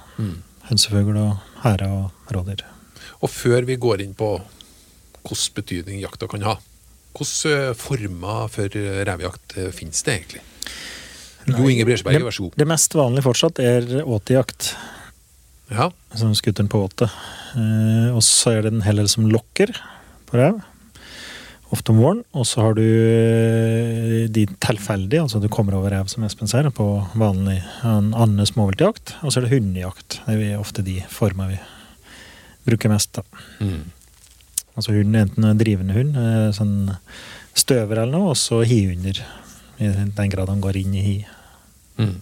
Hønsefugl 0.68 1.16
og 1.18 1.38
hære 1.64 1.88
og 1.90 2.10
rådyr. 2.32 2.62
Og 3.22 3.30
før 3.30 3.64
vi 3.66 3.76
går 3.76 4.00
inn 4.02 4.14
på 4.14 4.40
hvilken 5.22 5.54
betydning 5.54 6.00
jakta 6.02 6.26
kan 6.30 6.42
ha, 6.42 6.56
hvilke 7.14 7.52
eh, 7.70 7.74
former 7.74 8.48
for 8.50 8.64
eh, 8.78 9.02
revejakt 9.06 9.56
eh, 9.58 9.70
finnes 9.74 10.02
det 10.02 10.14
egentlig? 10.20 10.40
Jo 11.46 11.66
Inge 11.68 11.84
Bresjeberg, 11.84 12.22
vær 12.22 12.30
så 12.34 12.42
god. 12.46 12.56
Det 12.56 12.66
mest 12.70 12.94
vanlige 12.94 13.24
fortsatt 13.26 13.58
er 13.62 14.02
åtejakt, 14.06 14.74
Ja, 15.72 15.90
som 16.14 16.34
skutteren 16.34 16.68
på 16.68 16.82
åte. 16.84 17.06
Og 18.12 18.20
så 18.22 18.50
er 18.58 18.62
det 18.66 18.72
en 18.74 18.82
heller 18.84 19.06
som 19.08 19.24
lokker 19.30 19.72
på 20.28 20.36
rev. 20.36 20.58
Ofte 21.72 21.94
om 21.94 22.02
våren. 22.02 22.20
Og 22.36 22.46
så 22.46 22.66
har 22.66 22.76
du 22.76 22.84
eh, 22.84 24.26
de 24.28 24.44
tilfeldige, 24.60 25.22
altså 25.24 25.40
du 25.40 25.48
kommer 25.52 25.78
over 25.78 25.94
rev, 25.94 26.10
som 26.12 26.24
Espen 26.26 26.50
sier, 26.50 26.68
på 26.74 26.86
vanlig 27.18 27.62
en 27.88 28.12
annen 28.12 28.48
småviltjakt. 28.48 29.16
Og 29.22 29.32
så 29.32 29.40
er 29.40 29.46
det 29.46 29.56
hundejakt. 29.56 30.20
Det 30.26 30.36
er 30.50 30.60
ofte 30.60 30.84
de 30.84 30.98
former 31.12 31.54
vi 31.54 31.60
bruker 32.68 32.92
mest. 32.92 33.16
da. 33.18 33.24
mm. 33.64 33.82
Altså 34.72 34.94
hunden, 34.94 35.16
enten 35.20 35.44
en 35.44 35.58
drivende 35.60 35.92
hund, 35.92 36.16
eh, 36.16 36.50
sånn 36.56 36.76
støver 37.52 37.98
eller 38.00 38.12
noe, 38.14 38.32
og 38.32 38.38
så 38.40 38.62
hihunder. 38.64 39.18
I 39.82 39.90
den 40.16 40.32
grad 40.32 40.48
han 40.48 40.62
går 40.64 40.78
inn 40.80 40.94
i 40.96 41.02
hi. 41.04 41.16
Mm. 41.98 42.14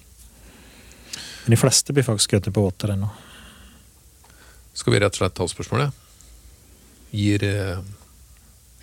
Men 1.45 1.55
de 1.55 1.59
fleste 1.59 1.95
blir 1.95 2.07
faktisk 2.07 2.31
skutt 2.31 2.51
på 2.55 2.65
åter 2.67 2.95
ennå. 2.95 3.11
Skal 4.75 4.95
vi 4.95 5.01
rett 5.03 5.15
og 5.15 5.23
slett 5.23 5.37
ta 5.39 5.47
spørsmålet? 5.51 5.95
Gir 7.15 7.45
eh, 7.47 7.79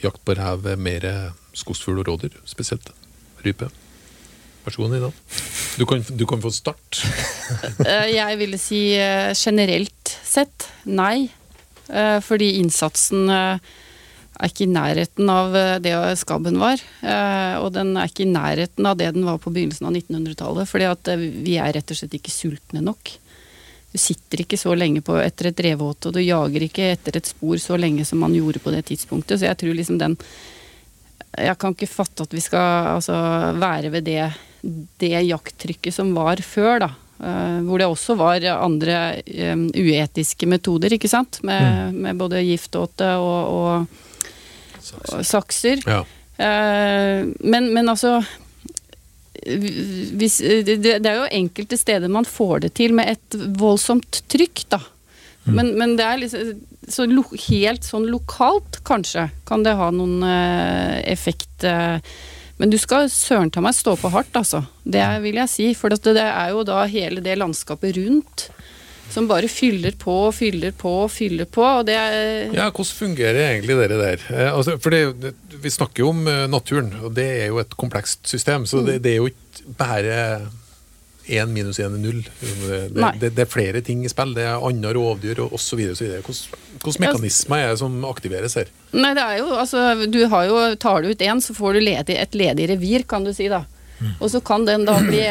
jakt 0.04 0.24
på 0.26 0.36
rev 0.38 0.68
mer 0.78 1.06
skogsfugl 1.58 2.02
og 2.04 2.08
rådyr, 2.12 2.36
spesielt? 2.48 2.92
Rype? 3.46 3.70
Vær 4.66 4.76
så 4.76 4.82
god, 4.84 4.92
Nina. 4.94 5.10
Du 5.80 5.86
kan, 5.88 6.02
du 6.04 6.26
kan 6.30 6.42
få 6.44 6.52
start. 6.54 7.02
Eh, 7.88 8.10
Jeg 8.12 8.36
ville 8.42 8.58
si 8.60 8.80
eh, 9.00 9.32
generelt 9.38 10.12
sett 10.28 10.66
nei. 10.84 11.30
Eh, 11.88 12.18
Fordi 12.26 12.58
innsatsen 12.60 13.30
er 13.32 13.62
ikke 14.52 14.66
i 14.66 14.70
nærheten 14.70 15.30
av 15.32 15.56
det 15.82 15.94
skabben 16.20 16.60
var. 16.62 16.82
Og 17.64 17.72
den 17.74 17.96
er 17.98 18.10
ikke 18.12 18.26
i 18.26 18.30
nærheten 18.30 18.86
av 18.86 19.00
det 19.00 19.08
den 19.16 19.24
var 19.26 19.40
på 19.42 19.50
begynnelsen 19.56 19.88
av 19.90 19.96
1900-tallet. 19.96 20.70
Fordi 20.70 21.16
vi 21.48 21.56
er 21.58 21.72
rett 21.74 21.90
og 21.96 21.98
slett 21.98 22.14
ikke 22.20 22.34
sultne 22.36 22.84
nok. 22.86 23.16
Du 23.98 24.02
sitter 24.04 24.44
ikke 24.44 24.60
så 24.62 24.76
lenge 24.78 25.02
på 25.02 25.16
etter 25.18 25.50
et 25.50 25.62
revåte, 25.66 26.12
og 26.12 26.14
du 26.14 26.22
jager 26.22 26.68
ikke 26.68 26.92
etter 26.94 27.18
et 27.18 27.26
spor 27.26 27.58
så 27.58 27.80
lenge 27.82 28.04
som 28.06 28.22
man 28.22 28.36
gjorde 28.36 28.62
på 28.62 28.70
det 28.70 28.84
tidspunktet. 28.92 29.40
Så 29.40 29.48
jeg 29.48 29.58
tror 29.58 29.74
liksom 29.74 29.98
den 29.98 30.14
Jeg 31.38 31.58
kan 31.58 31.74
ikke 31.74 31.90
fatte 31.90 32.28
at 32.28 32.34
vi 32.34 32.42
skal 32.42 32.92
altså, 32.94 33.16
være 33.58 33.90
ved 33.94 34.06
det, 34.06 34.22
det 35.02 35.26
jakttrykket 35.26 35.94
som 35.94 36.14
var 36.14 36.38
før, 36.46 36.86
da. 36.86 36.92
Uh, 37.18 37.66
hvor 37.66 37.82
det 37.82 37.90
også 37.90 38.14
var 38.18 38.46
andre 38.54 39.18
um, 39.54 39.68
uetiske 39.74 40.46
metoder, 40.46 40.94
ikke 40.94 41.10
sant. 41.10 41.42
Med, 41.42 41.94
med 41.98 42.22
både 42.22 42.46
giftåte 42.46 43.16
og, 43.18 43.50
og, 43.58 45.02
og 45.10 45.26
sakser. 45.26 45.82
Ja. 45.90 46.04
Uh, 46.38 47.34
men, 47.42 47.74
men 47.74 47.90
altså 47.90 48.20
hvis, 49.46 50.40
det, 50.68 50.78
det 50.84 51.10
er 51.10 51.20
jo 51.22 51.28
enkelte 51.40 51.78
steder 51.80 52.12
man 52.12 52.28
får 52.28 52.66
det 52.66 52.72
til 52.80 52.96
med 52.98 53.14
et 53.16 53.38
voldsomt 53.60 54.24
trykk, 54.32 54.64
da. 54.74 54.82
Men, 55.48 55.76
men 55.80 55.96
det 55.96 56.04
er 56.04 56.18
liksom 56.20 56.58
så 56.92 57.06
lo, 57.08 57.24
helt 57.48 57.84
sånn 57.88 58.08
lokalt, 58.12 58.82
kanskje, 58.88 59.28
kan 59.48 59.64
det 59.64 59.76
ha 59.80 59.90
noen 59.96 60.24
uh, 60.24 60.98
effekt. 61.08 61.64
Uh, 61.64 62.00
Men 62.58 62.72
du 62.74 62.78
skal 62.82 63.06
søren 63.14 63.52
ta 63.54 63.62
meg 63.62 63.76
stå 63.78 63.94
på 64.02 64.10
hardt, 64.10 64.34
altså. 64.34 64.64
Det 64.82 65.04
vil 65.22 65.38
jeg 65.38 65.52
si. 65.52 65.68
For 65.78 65.94
det, 65.94 66.02
det 66.18 66.26
er 66.26 66.56
jo 66.56 66.64
da 66.66 66.80
hele 66.90 67.22
det 67.22 67.36
landskapet 67.38 68.00
rundt 68.00 68.48
som 69.14 69.28
bare 69.30 69.50
fyller 69.52 69.96
på 70.00 70.14
og 70.28 70.36
fyller 70.36 70.76
på 70.78 70.92
og 71.06 71.12
fyller 71.14 71.48
på. 71.50 71.64
Og 71.64 71.88
det 71.88 71.96
er 71.98 72.54
Ja, 72.54 72.70
Hvordan 72.70 72.94
fungerer 73.00 73.42
egentlig 73.54 73.80
dere 73.80 74.00
der? 74.02 74.28
Eh, 74.30 74.54
altså, 74.54 74.78
for 74.78 74.90
det, 74.94 75.34
Vi 75.62 75.70
snakker 75.70 76.04
jo 76.04 76.10
om 76.14 76.28
eh, 76.28 76.46
naturen, 76.48 76.94
og 77.02 77.16
det 77.16 77.28
er 77.44 77.48
jo 77.48 77.60
et 77.60 77.78
komplekst 77.78 78.28
system. 78.28 78.66
Så 78.66 78.86
det, 78.86 79.02
det 79.04 79.16
er 79.16 79.22
jo 79.22 79.32
ikke 79.32 79.76
bare 79.78 80.18
én 81.28 81.50
minus 81.52 81.80
én 81.80 81.92
er 81.92 82.00
null. 82.00 82.22
Det, 82.40 83.32
det, 83.36 83.42
er 83.42 83.50
flere 83.50 83.82
ting 83.82 84.06
i 84.06 84.12
spill. 84.12 84.34
Det 84.36 84.46
er 84.48 84.64
andre 84.64 84.94
rovdyr 84.96 85.42
osv. 85.48 85.82
Hvilke 85.82 87.02
mekanismer 87.04 87.64
er 87.64 87.74
det 87.74 87.80
som 87.82 88.06
aktiveres 88.08 88.56
her? 88.60 88.72
Nei, 88.96 89.14
det 89.18 89.24
er 89.24 89.42
jo 89.42 89.50
altså 89.58 90.08
du 90.08 90.22
har 90.32 90.48
jo, 90.48 90.62
Tar 90.80 91.04
du 91.04 91.12
ut 91.12 91.26
én, 91.26 91.42
så 91.44 91.56
får 91.58 91.76
du 91.76 91.84
ledig, 91.84 92.16
et 92.16 92.38
ledig 92.38 92.70
revir, 92.72 93.08
kan 93.10 93.28
du 93.28 93.34
si, 93.36 93.50
da. 93.52 93.66
Og 94.22 94.30
så 94.32 94.42
kan 94.46 94.66
den 94.68 94.86
da 94.88 95.00
bli 95.02 95.24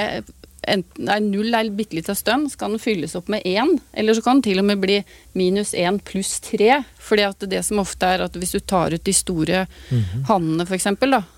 enten 0.66 1.08
er 1.10 1.22
null 1.24 1.48
eller 1.48 1.72
bitte 1.74 1.96
litt 1.98 2.10
av 2.12 2.18
stønn, 2.18 2.48
så 2.50 2.60
kan 2.60 2.74
den 2.74 2.82
fylles 2.82 3.16
opp 3.18 3.30
med 3.32 3.44
én. 3.46 3.76
Eller 3.92 4.16
så 4.16 4.24
kan 4.24 4.38
den 4.38 4.46
til 4.48 4.62
og 4.62 4.66
med 4.68 4.82
bli 4.82 4.98
minus 5.38 5.72
én 5.74 6.00
pluss 6.02 6.36
tre. 6.44 6.82
Fordi 7.06 7.26
at 7.28 7.46
det 7.50 7.62
som 7.66 7.80
ofte 7.82 8.10
er 8.16 8.24
at 8.26 8.36
hvis 8.36 8.56
du 8.56 8.60
tar 8.60 8.94
ut 8.94 9.06
de 9.06 9.14
store 9.14 9.64
hannene, 10.28 10.66
f.eks., 10.66 10.88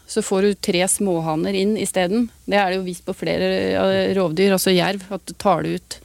så 0.09 0.25
får 0.25 0.43
du 0.43 0.61
tre 0.71 0.85
småhanner 0.89 1.57
inn 1.57 1.77
isteden. 1.77 2.31
Det 2.49 2.57
er 2.57 2.73
det 2.73 2.81
jo 2.81 2.87
vist 2.87 3.05
på 3.05 3.17
flere 3.17 4.13
rovdyr, 4.17 4.55
altså 4.57 4.73
jerv, 4.73 5.05
at 5.13 5.27
du 5.29 5.35
tar 5.37 5.67
du 5.67 5.77
ut 5.77 6.01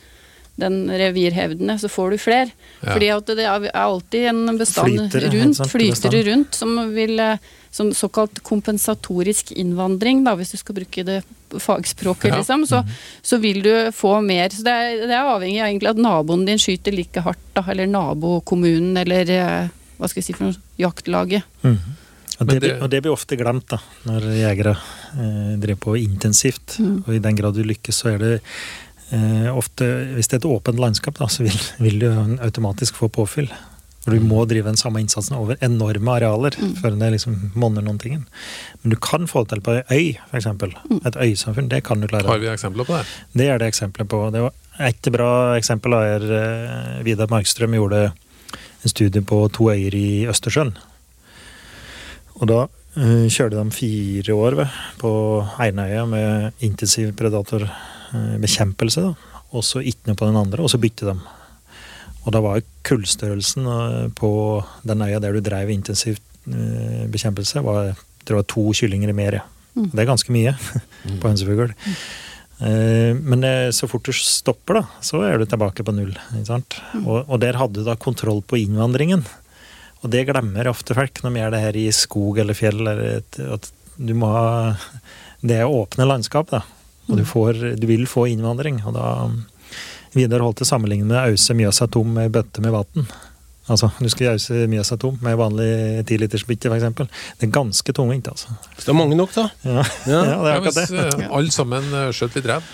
den 0.60 0.86
revirhevdende, 0.92 1.80
så 1.80 1.90
får 1.90 2.14
du 2.14 2.18
flere. 2.22 2.52
Ja. 2.84 2.94
Fordi 2.94 3.10
at 3.16 3.32
det 3.40 3.46
er 3.50 3.70
alltid 3.74 4.28
en 4.30 4.58
bestand 4.60 5.00
Flytere, 5.00 5.32
rundt, 5.34 5.58
sant, 5.58 5.72
flytere 5.72 6.12
bestand. 6.12 6.28
rundt, 6.28 6.60
som 6.60 6.76
vil 6.94 7.20
eh, 7.20 7.48
som 7.74 7.90
såkalt 7.94 8.44
kompensatorisk 8.46 9.52
innvandring, 9.58 10.22
da, 10.28 10.36
hvis 10.38 10.54
du 10.54 10.60
skal 10.62 10.78
bruke 10.78 11.06
det 11.08 11.24
fagspråket, 11.60 12.32
Ja. 12.32 12.38
liksom, 12.40 12.66
så, 12.70 12.84
så 13.22 13.38
vil 13.38 13.62
du 13.66 13.74
få 13.92 14.22
mer. 14.22 14.50
Så 14.50 14.64
det 14.66 14.72
er, 14.74 15.08
det 15.08 15.16
er 15.18 15.32
avhengig 15.34 15.62
av 15.62 15.68
egentlig 15.70 15.92
at 15.94 16.02
naboen 16.02 16.46
din 16.48 16.62
skyter 16.62 16.96
like 16.96 17.22
hardt, 17.26 17.44
da, 17.54 17.66
eller 17.74 17.90
nabokommunen, 17.90 18.98
eller 19.04 19.30
eh, 19.30 19.74
hva 19.98 20.10
skal 20.10 20.22
jeg 20.22 20.30
si 20.30 20.38
for 20.38 20.50
noe, 20.50 20.62
jaktlaget. 20.82 21.44
Mm. 21.64 21.78
Og, 22.40 22.48
det, 22.50 22.72
og 22.82 22.90
det 22.90 23.04
blir 23.06 23.14
ofte 23.14 23.38
glemt 23.40 23.68
da, 23.70 23.78
når 24.10 24.26
jegere 24.36 24.74
eh, 25.14 25.52
driver 25.62 25.84
på 25.86 25.98
intensivt. 26.02 26.80
Mm. 26.82 26.96
Og 27.06 27.12
i 27.14 27.22
den 27.24 27.38
grad 27.38 27.56
du 27.56 27.62
lykkes, 27.64 28.02
så 28.02 28.16
er 28.16 28.24
det 28.24 28.32
eh, 29.14 29.52
ofte 29.54 29.86
Hvis 30.16 30.32
det 30.32 30.40
er 30.40 30.42
et 30.42 30.50
åpent 30.50 30.82
landskap, 30.82 31.20
da, 31.22 31.30
så 31.30 31.46
vil, 31.46 31.60
vil 31.84 32.02
du 32.02 32.10
automatisk 32.42 32.98
få 33.00 33.12
påfyll. 33.14 33.52
For 34.04 34.12
du 34.12 34.20
må 34.20 34.44
drive 34.50 34.68
den 34.68 34.80
samme 34.80 35.00
innsatsen 35.00 35.38
over 35.38 35.56
enorme 35.64 36.12
arealer 36.18 36.56
Mm. 36.60 36.76
før 36.82 37.00
det 37.00 37.12
liksom 37.14 37.52
monner 37.56 37.82
noen 37.82 38.00
ting. 38.00 38.26
Men 38.82 38.90
du 38.92 38.96
kan 39.00 39.28
få 39.28 39.44
det 39.44 39.50
til 39.54 39.62
på 39.62 39.78
ei 39.80 39.84
øy, 39.92 40.18
f.eks. 40.32 40.46
Mm. 40.46 41.00
Et 41.06 41.16
øysamfunn, 41.16 41.70
det 41.70 41.84
kan 41.84 42.02
du 42.02 42.08
klare. 42.08 42.28
Har 42.28 42.40
vi 42.40 42.48
eksempler 42.52 42.84
på 42.84 42.98
det? 42.98 43.06
Det 43.34 43.48
er 43.48 43.58
det 43.58 43.68
eksempler 43.68 44.06
på. 44.06 44.32
Det 44.32 44.42
var 44.42 44.52
Et 44.80 45.12
bra 45.12 45.56
eksempel 45.56 45.94
er 45.94 46.24
eh, 46.34 47.04
Vidar 47.06 47.28
Markstrøm 47.30 47.74
gjorde 47.78 48.12
en 48.84 48.90
studie 48.90 49.22
på 49.22 49.48
to 49.54 49.70
øyer 49.70 49.94
i 49.96 50.26
Østersjøen. 50.28 50.76
Og 52.42 52.48
da 52.50 52.64
uh, 52.98 53.28
kjørte 53.30 53.56
de 53.56 53.72
fire 53.72 54.34
år 54.34 54.56
ved, 54.58 54.68
på 54.98 55.12
Einøya 55.62 56.06
med 56.10 56.52
intensiv 56.60 57.14
predatorbekjempelse. 57.16 59.02
Uh, 59.02 59.16
Og 59.54 59.62
så 59.64 59.84
ikke 59.86 60.10
noe 60.10 60.18
på 60.18 60.26
den 60.26 60.40
andre, 60.40 60.64
og 60.66 60.72
så 60.72 60.80
bytte 60.82 61.06
de. 61.06 61.14
Og 62.24 62.34
da 62.36 62.42
var 62.44 62.64
kullstørrelsen 62.88 63.68
eh, 63.68 64.10
på 64.16 64.32
den 64.88 65.04
øya 65.06 65.22
der 65.24 65.36
du 65.36 65.42
drev 65.44 65.72
intensiv 65.74 66.20
eh, 66.48 67.06
bekjempelse, 67.12 67.64
var, 67.66 67.94
det 68.24 68.38
var 68.38 68.48
to 68.48 68.70
kyllinger 68.76 69.12
i 69.12 69.18
mer. 69.18 69.42
Mm. 69.76 69.90
Det 69.92 70.04
er 70.04 70.12
ganske 70.12 70.34
mye 70.36 70.56
på 71.20 71.28
hønsefugl. 71.28 71.74
Eh, 72.64 73.14
Men 73.20 73.44
eh, 73.48 73.70
så 73.76 73.90
fort 73.92 74.08
du 74.08 74.14
stopper, 74.16 74.82
da, 74.82 74.84
så 75.04 75.24
er 75.28 75.40
du 75.42 75.48
tilbake 75.50 75.84
på 75.84 75.96
null. 75.96 76.14
Sant? 76.48 76.80
Og, 77.04 77.24
og 77.28 77.40
der 77.44 77.60
hadde 77.60 77.82
du 77.82 77.88
da 77.88 77.98
kontroll 78.00 78.44
på 78.46 78.62
innvandringen. 78.62 79.26
Og 80.04 80.12
det 80.12 80.26
glemmer 80.28 80.68
ofte 80.68 80.96
folk 80.96 81.22
når 81.24 81.32
vi 81.32 81.42
gjør 81.42 81.54
det 81.56 81.64
her 81.64 81.80
i 81.80 81.88
skog 81.96 82.40
eller 82.44 82.58
fjell. 82.58 82.82
Eller 82.84 83.22
at 83.56 83.70
du 83.96 84.14
må 84.18 84.32
ha 84.34 84.48
Det 85.44 85.60
er 85.60 85.72
åpne 85.72 86.08
landskap, 86.08 86.52
da. 86.52 86.64
Og 87.08 87.20
du, 87.20 87.24
får, 87.28 87.60
du 87.80 87.86
vil 87.88 88.06
få 88.08 88.26
innvandring. 88.32 88.82
Og 88.88 88.96
da 88.96 89.08
Vidar 90.14 90.44
med 90.44 91.18
å 91.18 91.22
ause 91.34 91.56
Mjøsa 91.58 91.88
tom 91.92 92.14
med 92.16 92.32
bøtte 92.34 92.62
med 92.62 92.74
vann. 92.76 93.08
Altså, 93.72 93.88
du 94.00 94.10
skal 94.12 94.34
jause 94.34 94.66
Mjøsa 94.68 94.98
tom 95.00 95.16
med 95.24 95.38
vanlig 95.40 96.04
tilitersbytte, 96.10 96.68
f.eks. 96.68 97.12
Det 97.40 97.48
er 97.48 97.54
ganske 97.56 97.96
tungvint, 97.96 98.28
altså. 98.28 98.52
Så 98.76 98.84
det 98.86 98.92
er 98.92 98.98
mange 99.00 99.16
nok, 99.20 99.32
da. 99.36 99.48
Ja, 99.64 99.78
Ja. 99.80 99.84
ja 100.12 100.22
det 100.24 100.34
er 100.34 100.36
Ja, 100.36 100.56
akkurat 100.58 100.80
det. 100.80 100.88
hvis 100.90 101.30
alle 101.40 101.56
sammen 101.56 101.94
eh, 101.94 102.10
skjøt 102.12 102.36
litt 102.40 102.50
rev 102.52 102.72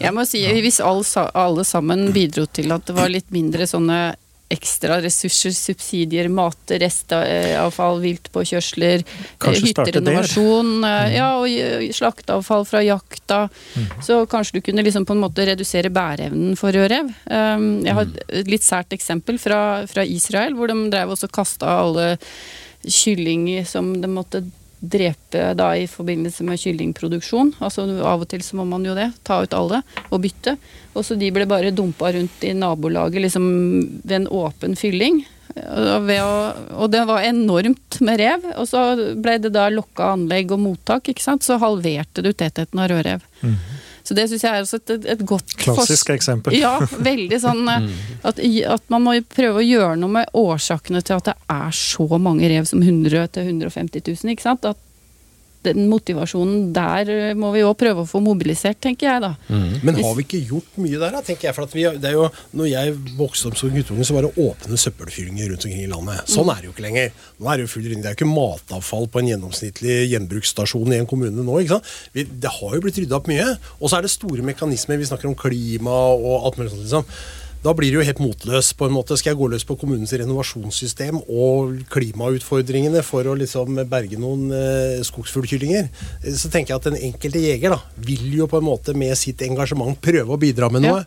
Jeg 0.00 0.14
må 0.16 0.24
si, 0.24 0.44
Hvis 0.62 0.80
all, 0.80 1.02
alle 1.34 1.64
sammen 1.68 2.12
bidro 2.14 2.46
til 2.46 2.70
at 2.72 2.86
det 2.86 2.96
var 2.96 3.10
litt 3.12 3.30
mindre 3.34 3.66
sånne 3.68 4.00
ekstra 4.50 4.98
ressurser, 5.02 5.54
subsidier, 5.54 6.28
mat, 6.32 6.74
restavfall, 6.82 8.00
viltpåkjørsler, 8.02 9.04
eh, 9.04 9.58
hytterenovasjon, 9.62 10.72
mm. 10.82 11.12
ja, 11.14 11.28
og 11.38 11.46
eh, 11.50 11.86
slakteavfall 11.94 12.66
fra 12.68 12.82
jakta, 12.84 13.44
så 14.02 14.24
kanskje 14.30 14.58
du 14.58 14.64
kunne 14.66 14.84
liksom 14.86 15.06
på 15.06 15.14
en 15.16 15.22
måte 15.22 15.46
redusere 15.46 15.92
bæreevnen 15.94 16.58
for 16.58 16.74
rødrev. 16.74 17.12
Um, 17.30 17.68
jeg 17.86 17.96
har 17.96 18.10
et 18.40 18.50
litt 18.50 18.66
sært 18.66 18.96
eksempel 18.96 19.38
fra, 19.42 19.60
fra 19.90 20.06
Israel, 20.06 20.58
hvor 20.58 20.70
de 20.70 20.78
drev 20.90 21.14
også 21.14 21.30
kasta 21.30 21.78
alle 21.84 22.16
kylling 22.80 23.46
som 23.68 23.92
de 24.00 24.08
måtte 24.10 24.42
drepe 24.80 25.50
da 25.54 25.70
i 25.76 25.86
forbindelse 25.90 26.44
med 26.46 26.60
kyllingproduksjon. 26.60 27.54
Altså 27.60 27.84
Av 28.00 28.22
og 28.24 28.28
til 28.30 28.42
så 28.44 28.56
må 28.58 28.66
man 28.68 28.84
jo 28.86 28.96
det. 28.96 29.10
Ta 29.26 29.42
ut 29.44 29.56
alle 29.56 29.82
og 30.08 30.22
bytte. 30.24 30.56
Og 30.94 31.04
så 31.06 31.16
de 31.20 31.30
ble 31.34 31.46
bare 31.48 31.74
dumpa 31.74 32.12
rundt 32.16 32.46
i 32.46 32.54
nabolaget 32.56 33.26
liksom 33.26 33.44
ved 34.02 34.16
en 34.22 34.30
åpen 34.40 34.76
fylling. 34.80 35.22
Og, 35.50 36.10
å, 36.14 36.32
og 36.78 36.90
det 36.92 37.02
var 37.10 37.26
enormt 37.26 38.00
med 38.06 38.20
rev. 38.22 38.48
Og 38.56 38.68
så 38.70 38.84
ble 39.20 39.36
det 39.42 39.52
da 39.54 39.68
lokka 39.72 40.14
anlegg 40.14 40.54
og 40.54 40.62
mottak, 40.64 41.12
ikke 41.12 41.24
sant. 41.24 41.46
Så 41.46 41.60
halverte 41.60 42.24
du 42.24 42.32
tettheten 42.32 42.80
av 42.80 42.90
rødrev. 42.92 43.26
Så 44.02 44.16
det 44.16 44.26
syns 44.30 44.44
jeg 44.46 44.50
er 44.50 44.64
også 44.64 44.80
et, 44.80 44.92
et, 45.14 45.24
godt 45.28 45.56
Klassisk 45.60 46.12
eksempel. 46.14 46.56
ja, 46.58 46.76
veldig 47.10 47.40
sånn 47.42 47.64
eh, 47.70 47.88
at, 48.26 48.40
at 48.74 48.86
man 48.92 49.04
må 49.06 49.16
prøve 49.30 49.60
å 49.60 49.66
gjøre 49.66 49.96
noe 50.00 50.20
med 50.20 50.36
årsakene 50.36 51.02
til 51.04 51.20
at 51.20 51.32
det 51.32 51.36
er 51.52 51.74
så 51.76 52.06
mange 52.18 52.48
rev 52.50 52.68
som 52.68 52.82
100 52.82 53.28
000-150 53.36 54.06
000. 54.08 54.34
ikke 54.34 54.46
sant? 54.46 54.68
At 54.68 54.80
den 55.66 55.88
motivasjonen 55.90 56.70
der 56.76 57.10
eh, 57.12 57.34
må 57.38 57.50
vi 57.54 57.64
òg 57.66 57.76
prøve 57.80 58.04
å 58.04 58.08
få 58.08 58.20
mobilisert, 58.24 58.78
tenker 58.82 59.08
jeg 59.10 59.22
da. 59.24 59.32
Men 59.50 59.98
har 60.00 60.14
vi 60.16 60.24
ikke 60.24 60.40
gjort 60.48 60.78
mye 60.80 60.96
der, 60.96 61.16
da, 61.16 61.22
tenker 61.26 61.48
jeg. 61.48 61.56
For 61.56 61.66
at 61.68 61.74
vi, 61.76 61.84
det 62.00 62.10
er 62.10 62.16
jo, 62.16 62.28
når 62.56 62.70
jeg 62.70 62.94
vokste 63.18 63.50
opp 63.50 63.58
som 63.60 63.72
guttunge, 63.74 64.06
så 64.06 64.16
var 64.16 64.26
det 64.26 64.32
åpne 64.40 64.78
søppelfyllinger 64.80 65.52
rundt 65.52 65.66
omkring 65.68 65.84
i 65.84 65.90
landet. 65.90 66.30
Sånn 66.30 66.50
er 66.52 66.62
det 66.62 66.70
jo 66.70 66.74
ikke 66.74 66.86
lenger. 66.86 67.12
Nå 67.40 67.50
er 67.50 67.60
Det 67.60 67.66
jo 67.66 67.72
full 67.74 67.90
ring. 67.90 68.00
Det 68.00 68.10
er 68.10 68.16
jo 68.16 68.20
ikke 68.20 68.30
matavfall 68.30 69.10
på 69.12 69.22
en 69.22 69.30
gjennomsnittlig 69.32 69.98
gjenbruksstasjon 70.14 70.94
i 70.94 71.00
en 71.02 71.10
kommune 71.10 71.44
nå. 71.44 71.58
ikke 71.60 71.76
sant? 71.76 71.92
Vi, 72.16 72.24
det 72.24 72.54
har 72.56 72.76
jo 72.76 72.82
blitt 72.86 73.02
rydda 73.02 73.20
opp 73.20 73.30
mye. 73.30 73.50
Og 73.80 73.90
så 73.90 73.98
er 73.98 74.06
det 74.06 74.14
store 74.14 74.46
mekanismer. 74.46 75.00
Vi 75.00 75.10
snakker 75.10 75.30
om 75.30 75.38
klima 75.38 76.00
og 76.16 76.48
alt 76.48 76.60
mulig 76.60 76.72
sånt. 76.72 76.86
liksom. 76.86 77.38
Da 77.60 77.74
blir 77.76 77.92
det 77.92 77.98
jo 77.98 78.04
helt 78.08 78.20
motløs. 78.24 78.72
på 78.72 78.86
en 78.88 78.94
måte. 78.94 79.16
Skal 79.20 79.34
jeg 79.34 79.38
gå 79.40 79.48
løs 79.52 79.66
på 79.68 79.76
kommunens 79.76 80.14
renovasjonssystem 80.16 81.18
og 81.28 81.82
klimautfordringene 81.92 83.02
for 83.04 83.28
å 83.28 83.36
liksom 83.36 83.82
berge 83.90 84.16
noen 84.20 84.48
eh, 84.56 85.02
skogsfuglkyllinger, 85.04 85.90
eh, 86.24 86.38
så 86.40 86.48
tenker 86.48 86.72
jeg 86.72 86.80
at 86.80 86.88
den 86.88 87.00
enkelte 87.10 87.42
jeger 87.44 87.76
da, 87.76 87.80
vil 88.00 88.30
jo 88.38 88.48
på 88.48 88.62
en 88.62 88.68
måte 88.70 88.96
med 88.96 89.12
sitt 89.20 89.44
engasjement 89.44 90.00
prøve 90.00 90.32
å 90.32 90.40
bidra 90.40 90.70
med 90.72 90.86
noe. 90.88 91.04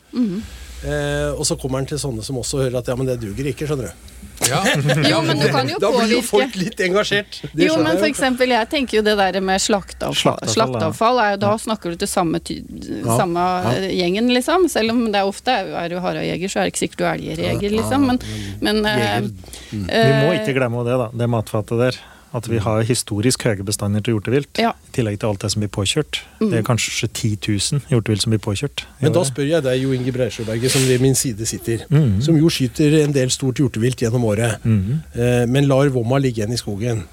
eh, 0.85 1.31
og 1.33 1.41
så 1.49 1.57
kommer 1.57 1.81
han 1.81 1.89
til 1.89 1.97
sånne 1.97 2.21
som 2.25 2.37
også 2.37 2.61
hører 2.61 2.83
at 2.83 2.91
ja, 2.91 2.99
men 2.99 3.09
det 3.09 3.17
duger 3.23 3.49
ikke, 3.49 3.65
skjønner 3.65 3.89
du. 3.89 4.12
Ja. 4.49 4.61
Jo, 5.13 5.21
men 5.25 5.39
du 5.39 5.47
kan 5.53 5.69
jo 5.69 5.77
da 5.81 5.89
blir 5.93 6.11
jo 6.15 6.21
folk 6.25 6.55
litt 6.59 6.79
engasjert. 6.83 7.39
Det 7.53 7.67
Jo, 7.67 7.77
men 7.81 7.97
for 7.97 8.07
eksempel, 8.09 8.51
jeg 8.53 8.69
tenker 8.71 8.99
jo 8.99 9.03
det 9.05 9.15
der 9.19 9.39
med 9.43 9.61
slakteavfall. 9.61 10.43
Slakteavfall, 10.51 11.19
ja. 11.19 11.25
Er 11.27 11.35
jo 11.37 11.41
da 11.45 11.53
snakker 11.61 11.93
du 11.93 12.03
til 12.03 12.09
samme, 12.09 12.41
ty 12.43 12.59
samme 13.07 13.43
ja. 13.67 13.73
gjengen, 13.93 14.31
liksom. 14.35 14.67
Selv 14.71 14.95
om 14.95 15.05
det 15.13 15.21
er 15.21 15.29
ofte 15.29 15.55
er 15.63 15.91
du 15.93 15.99
harejeger, 16.03 16.51
så 16.51 16.61
er 16.61 16.67
det 16.67 16.75
ikke 16.75 16.83
sikkert 16.85 17.03
du 17.03 17.05
er 17.07 17.23
elgjeger, 17.23 17.77
liksom. 17.79 18.07
Men, 18.09 18.21
men 18.61 18.73
men 18.73 18.85
uh, 18.85 19.29
mm. 19.71 19.85
Vi 19.87 20.13
må 20.23 20.33
eh, 20.33 20.41
ikke 20.41 20.57
glemme 20.57 20.83
det, 20.87 20.97
da. 20.99 21.09
Det 21.13 21.29
matfatet 21.29 21.85
der. 21.85 22.01
At 22.33 22.47
vi 22.49 22.57
har 22.57 22.81
historisk 22.81 23.43
høye 23.45 23.61
bestander 23.65 24.01
til 24.01 24.15
hjortevilt. 24.15 24.57
Ja. 24.57 24.71
I 24.73 24.93
tillegg 24.95 25.19
til 25.21 25.29
alt 25.29 25.43
det 25.43 25.51
som 25.53 25.61
blir 25.61 25.69
påkjørt. 25.69 26.21
Det 26.41 26.57
er 26.57 26.63
kanskje 26.65 27.07
10 27.07 27.29
000 27.45 27.83
hjortevilt 27.91 28.23
som 28.25 28.33
blir 28.33 28.41
påkjørt. 28.41 28.85
Men 29.03 29.13
da 29.13 29.21
spør 29.27 29.45
jeg 29.51 29.61
deg, 29.67 29.81
Jo 29.83 29.91
Inge 29.93 30.13
Breisjøberget, 30.15 30.73
som 30.73 30.81
ved 30.89 31.03
min 31.03 31.13
side 31.15 31.45
sitter, 31.45 31.85
Mm. 31.93 32.21
som 32.25 32.35
jo 32.37 32.49
skyter 32.49 33.03
en 33.03 33.13
del 33.13 33.29
stort 33.29 33.61
hjortevilt 33.61 34.01
gjennom 34.01 34.25
året, 34.25 34.57
mm. 34.65 35.03
eh, 35.13 35.45
men 35.45 35.67
lar 35.69 35.89
vomma 35.93 36.17
ligge 36.17 36.41
igjen 36.41 36.53
i 36.53 36.57
skogen. 36.57 37.03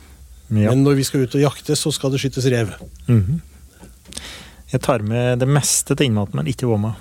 Ja. 0.51 0.71
Men 0.73 0.83
når 0.85 0.97
vi 0.97 1.05
skal 1.05 1.27
ut 1.29 1.35
og 1.37 1.45
jakte, 1.45 1.77
så 1.77 1.93
skal 1.93 2.11
det 2.11 2.21
skytes 2.25 2.49
rev. 2.51 2.73
Mhm. 3.07 3.41
Jeg 4.73 4.81
tar 4.87 5.03
med 5.03 5.41
det 5.43 5.49
meste 5.51 5.97
til 5.97 6.07
innmaten, 6.07 6.37
men 6.39 6.47
ikke 6.47 6.69
vomma. 6.71 6.95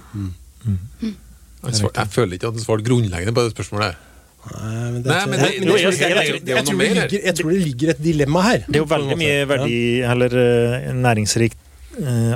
Jeg, 0.65 1.75
svar, 1.77 1.91
jeg 1.95 2.07
føler 2.09 2.33
ikke 2.38 2.47
at 2.49 2.55
han 2.57 2.63
svarte 2.63 2.85
grunnleggende 2.88 3.33
på 3.35 3.43
det 3.45 3.53
spørsmålet. 3.53 3.95
Nei, 4.50 5.25
men 5.27 5.39
jeg- 5.39 5.62
tror- 5.62 5.91
det- 5.91 6.55
er 7.27 7.43
ligger- 7.63 7.89
et 7.89 8.01
dilemma 8.03 8.41
her. 8.41 8.60
Det 8.67 8.75
er 8.75 8.79
jo 8.79 8.86
veldig 8.86 9.17
mye 9.17 9.46
verdi, 9.48 10.01
eller 10.01 10.38
eh, 10.39 10.93
næringsrikt 10.93 11.58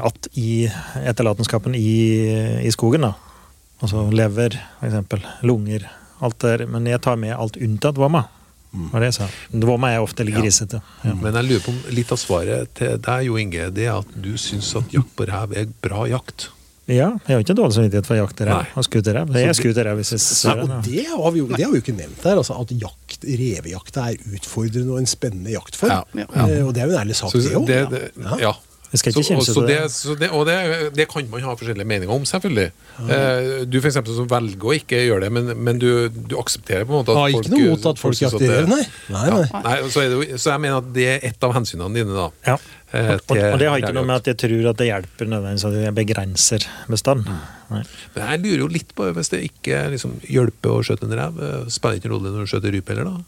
at 0.04 0.28
i 0.36 0.68
etterlatenskapen 1.06 1.76
i, 1.76 2.66
i 2.68 2.72
skogen. 2.72 3.02
da. 3.02 3.14
Altså 3.82 4.10
lever, 4.12 4.58
for 4.80 4.88
eksempel. 4.88 5.22
Lunger. 5.44 5.90
Alt 6.22 6.40
der. 6.40 6.66
Men 6.68 6.86
jeg 6.86 7.02
tar 7.02 7.16
med 7.20 7.34
alt 7.36 7.58
unntatt 7.58 7.96
vomma. 7.96 8.26
Var 8.74 9.00
det 9.00 9.10
jeg 9.12 9.14
sa. 9.14 9.28
Vomma 9.54 9.92
er 9.94 10.00
ofte 10.02 10.26
litt 10.26 10.36
grisete. 10.36 10.82
Ja. 11.06 11.14
Men 11.14 11.34
jeg 11.34 11.46
lurer 11.46 11.60
på 11.62 11.70
om 11.70 11.82
litt 11.94 12.12
av 12.12 12.18
svaret 12.18 12.68
til 12.74 12.98
deg, 12.98 13.26
Jo 13.28 13.36
Inge, 13.38 13.70
det 13.72 13.86
er 13.86 14.00
at 14.00 14.08
du 14.20 14.32
syns 14.38 14.76
at 14.76 14.92
jakt 14.92 15.16
på 15.16 15.28
rev 15.30 15.54
er 15.56 15.68
bra 15.82 16.06
jakt. 16.10 16.50
Ja, 16.88 17.10
jeg 17.28 17.36
har 17.38 17.40
ikke 17.46 17.56
dårlig 17.56 17.76
samvittighet 17.78 18.06
for 18.10 18.16
jaktrev 18.20 18.66
og 18.76 18.84
skuterrev. 18.84 19.30
Det 19.32 19.46
er 19.48 19.54
skuterrev 19.56 19.96
hvis 20.02 20.12
jeg 20.18 20.20
ser 20.26 20.58
ja. 20.66 20.82
det 20.84 21.06
har 21.14 21.32
vi 21.32 21.40
jo, 21.40 21.48
det 21.48 21.62
har 21.64 21.72
vi 21.72 21.80
jo 21.80 21.86
ikke 21.86 21.96
nevnt 21.96 22.24
her. 22.28 22.36
Altså, 22.42 22.58
at 22.60 22.74
jakt, 22.76 23.24
revejakta 23.24 24.10
er 24.12 24.20
utfordrende 24.36 24.92
og 24.92 25.00
en 25.00 25.08
spennende 25.08 25.56
jaktform. 25.56 25.96
Ja, 25.96 26.26
ja. 26.26 26.28
Eh, 26.60 26.66
Og 26.68 26.74
det 26.76 26.84
er 26.84 26.92
jo 26.92 26.98
en 26.98 27.02
ærlig 27.06 27.16
sak, 27.16 27.32
Så 27.32 27.40
det 27.40 27.56
òg. 27.56 27.66
det, 27.72 27.82
det, 27.96 28.04
ja. 28.44 28.52
Jeg 28.94 29.00
skal 29.00 29.10
ikke 29.10 29.24
Så- 29.42 29.54
så 29.54 29.62
det, 29.66 29.68
det. 29.82 29.92
så 29.92 30.14
det, 30.20 30.28
og 30.30 30.46
det, 30.46 30.56
det 30.94 31.08
kan 31.10 31.26
man 31.32 31.42
ha 31.42 31.56
forskjellige 31.58 31.88
meninger 31.88 32.14
om, 32.14 32.26
selvfølgelig. 32.30 32.68
Eh, 33.10 33.66
Du 33.66 33.80
for 33.82 33.88
eksempel, 33.90 34.14
som 34.16 34.28
velger 34.30 34.68
å 34.70 34.74
ikke 34.78 35.00
gjøre 35.08 35.22
det, 35.24 35.32
men, 35.32 35.50
men 35.64 35.80
du, 35.82 36.10
du 36.10 36.36
aksepterer 36.38 36.86
på 36.86 36.94
en 36.94 37.00
måte 37.02 37.10
at 37.10 37.18
Har 37.18 37.30
ikke 37.34 37.50
noe 37.56 37.70
mot 37.72 37.86
at 37.90 37.98
folk 37.98 38.20
jakter 38.22 38.46
rev, 38.52 38.68
nei. 38.70 38.84
Nei, 39.10 39.30
nei. 39.34 39.48
Ja, 39.50 39.62
nei 39.66 39.90
så, 39.90 40.04
er 40.04 40.10
det, 40.14 40.20
jo- 40.30 40.38
så 40.38 40.52
jeg 40.54 40.62
mener 40.68 40.78
at 40.84 40.94
det 40.94 41.08
er 41.10 41.20
et 41.32 41.44
av 41.50 41.56
hensynene 41.58 41.90
dine, 41.96 42.14
da. 42.14 42.30
Ja. 42.46 42.58
Eh, 42.94 43.12
Og, 43.18 43.38
og 43.38 43.60
det 43.60 43.68
har 43.70 43.82
ikke 43.82 43.94
noe 43.98 44.06
med 44.08 44.16
at 44.22 44.30
jeg 44.32 44.38
tror 44.44 44.70
at 44.72 44.78
det 44.82 44.88
hjelper 44.90 45.30
nødvendigvis 45.34 45.66
at 45.70 45.78
jeg 45.84 45.96
begrenser 45.98 46.66
bestand. 46.94 47.26
Mm. 47.28 47.84
Men 48.16 48.24
jeg 48.30 48.42
lurer 48.46 48.64
jo 48.64 48.68
litt 48.74 48.92
på 48.96 49.08
hvis 49.18 49.32
det 49.34 49.44
ikke 49.50 49.80
liksom, 49.96 50.18
hjelper 50.30 50.76
å 50.76 50.82
skjøte 50.86 51.08
en 51.10 51.16
rev. 51.18 51.40
eh, 51.42 51.64
Spiller 51.74 51.98
ikke 52.02 52.12
rolle 52.14 52.34
når 52.34 52.46
du 52.46 52.52
skjøter 52.54 52.76
rype 52.78 52.94
heller, 52.94 53.10
da? 53.10 53.24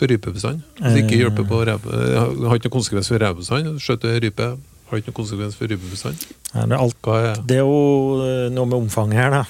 For 0.00 0.10
rypebestand? 0.10 0.62
Hvis 0.80 0.94
det 0.96 1.02
ikke 1.04 1.14
Eh. 1.14 1.22
hjelper 1.22 1.44
på 1.46 1.58
rev, 1.68 1.84
eh, 1.86 2.18
har 2.48 2.56
ikke 2.58 2.66
noen 2.70 2.78
konsekvens 2.80 3.08
for 3.12 3.18
revbestand. 3.22 3.76
Skjøter 3.78 4.16
rype 4.24 4.46
har 4.90 4.98
ikke 4.98 5.12
noen 5.12 5.18
konsekvens 5.20 5.54
for 5.56 5.66
rypebestand. 5.70 6.24
Det, 6.52 6.78
alt, 6.78 7.46
det 7.46 7.56
er 7.60 7.62
jo 7.62 8.48
noe 8.52 8.66
med 8.66 8.78
omfanget 8.82 9.14
her, 9.20 9.30
da. 9.30 9.44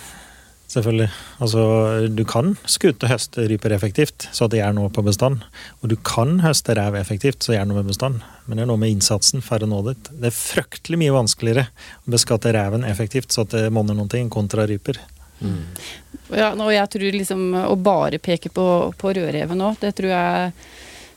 Selvfølgelig. 0.73 1.09
Altså, 1.45 1.63
du 2.09 2.23
kan 2.25 2.55
skute 2.71 3.11
høste 3.11 3.45
ryper 3.51 3.75
effektivt, 3.77 4.29
så 4.33 4.47
at 4.47 4.55
det 4.55 4.63
gjør 4.63 4.77
noe 4.79 4.93
på 4.95 5.05
bestand. 5.05 5.43
Og 5.83 5.91
du 5.93 5.99
kan 6.01 6.39
høste 6.41 6.77
rev 6.79 6.97
effektivt, 6.97 7.45
så 7.45 7.57
gjør 7.57 7.67
noe 7.69 7.83
med 7.83 7.91
bestand. 7.93 8.23
Men 8.47 8.57
det 8.57 8.65
er 8.65 8.71
noe 8.71 8.81
med 8.81 8.95
innsatsen 8.95 9.45
for 9.45 9.61
å 9.61 9.69
nå 9.69 9.83
dit. 9.91 10.13
Det 10.17 10.31
er 10.31 10.39
fryktelig 10.39 11.01
mye 11.03 11.17
vanskeligere 11.19 11.67
å 12.07 12.15
beskatte 12.15 12.55
reven 12.57 12.87
effektivt, 12.89 13.35
så 13.35 13.45
at 13.45 13.53
det 13.53 13.67
monner 13.75 13.99
noen 13.99 14.09
ting, 14.13 14.33
kontra 14.33 14.65
ryper. 14.71 15.01
Ja, 16.33 16.53
og 16.55 16.71
jeg 16.73 16.89
tror 16.95 17.19
liksom 17.19 17.45
å 17.67 17.75
bare 17.77 18.23
peke 18.23 18.49
på, 18.55 18.67
på 18.97 19.13
rødreven 19.13 19.59
nå, 19.59 19.75
det 19.83 19.91
tror 19.99 20.13
jeg 20.15 20.53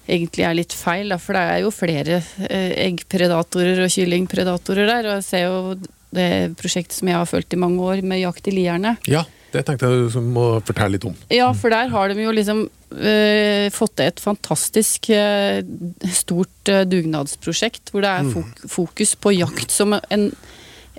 egentlig 0.05 0.45
er 0.47 0.57
litt 0.57 0.75
feil. 0.75 1.13
Da, 1.13 1.19
for 1.21 1.37
det 1.37 1.45
er 1.53 1.63
jo 1.63 1.71
flere 1.73 2.19
eh, 2.49 2.73
eggpredatorer 2.89 3.85
og 3.85 3.93
kyllingpredatorer 3.93 4.91
der. 4.91 5.07
Og 5.07 5.17
jeg 5.19 5.27
ser 5.29 5.47
jo 5.47 5.77
det 6.15 6.29
prosjektet 6.59 6.99
som 6.99 7.09
jeg 7.11 7.19
har 7.19 7.29
fulgt 7.29 7.55
i 7.55 7.59
mange 7.59 7.81
år, 7.83 8.03
med 8.05 8.21
jakt 8.21 8.51
i 8.51 8.55
lierne. 8.55 8.95
Ja, 9.09 9.23
det 9.55 9.63
tenkte 9.67 9.87
jeg 9.89 10.09
du 10.13 10.19
må 10.35 10.45
fortelle 10.67 10.97
litt 10.97 11.07
om. 11.07 11.15
Ja, 11.33 11.47
for 11.55 11.73
der 11.73 11.87
har 11.93 12.11
de 12.11 12.21
jo 12.25 12.33
liksom 12.35 12.65
uh, 12.67 13.65
fått 13.75 13.95
til 13.97 14.11
et 14.11 14.19
fantastisk 14.23 15.09
uh, 15.15 15.63
stort 16.15 16.71
uh, 16.73 16.83
dugnadsprosjekt, 16.91 17.89
hvor 17.93 18.03
det 18.05 18.11
er 18.11 18.29
fok 18.35 18.65
fokus 18.75 19.15
på 19.15 19.33
jakt 19.39 19.71
som 19.73 19.97
en 19.97 20.29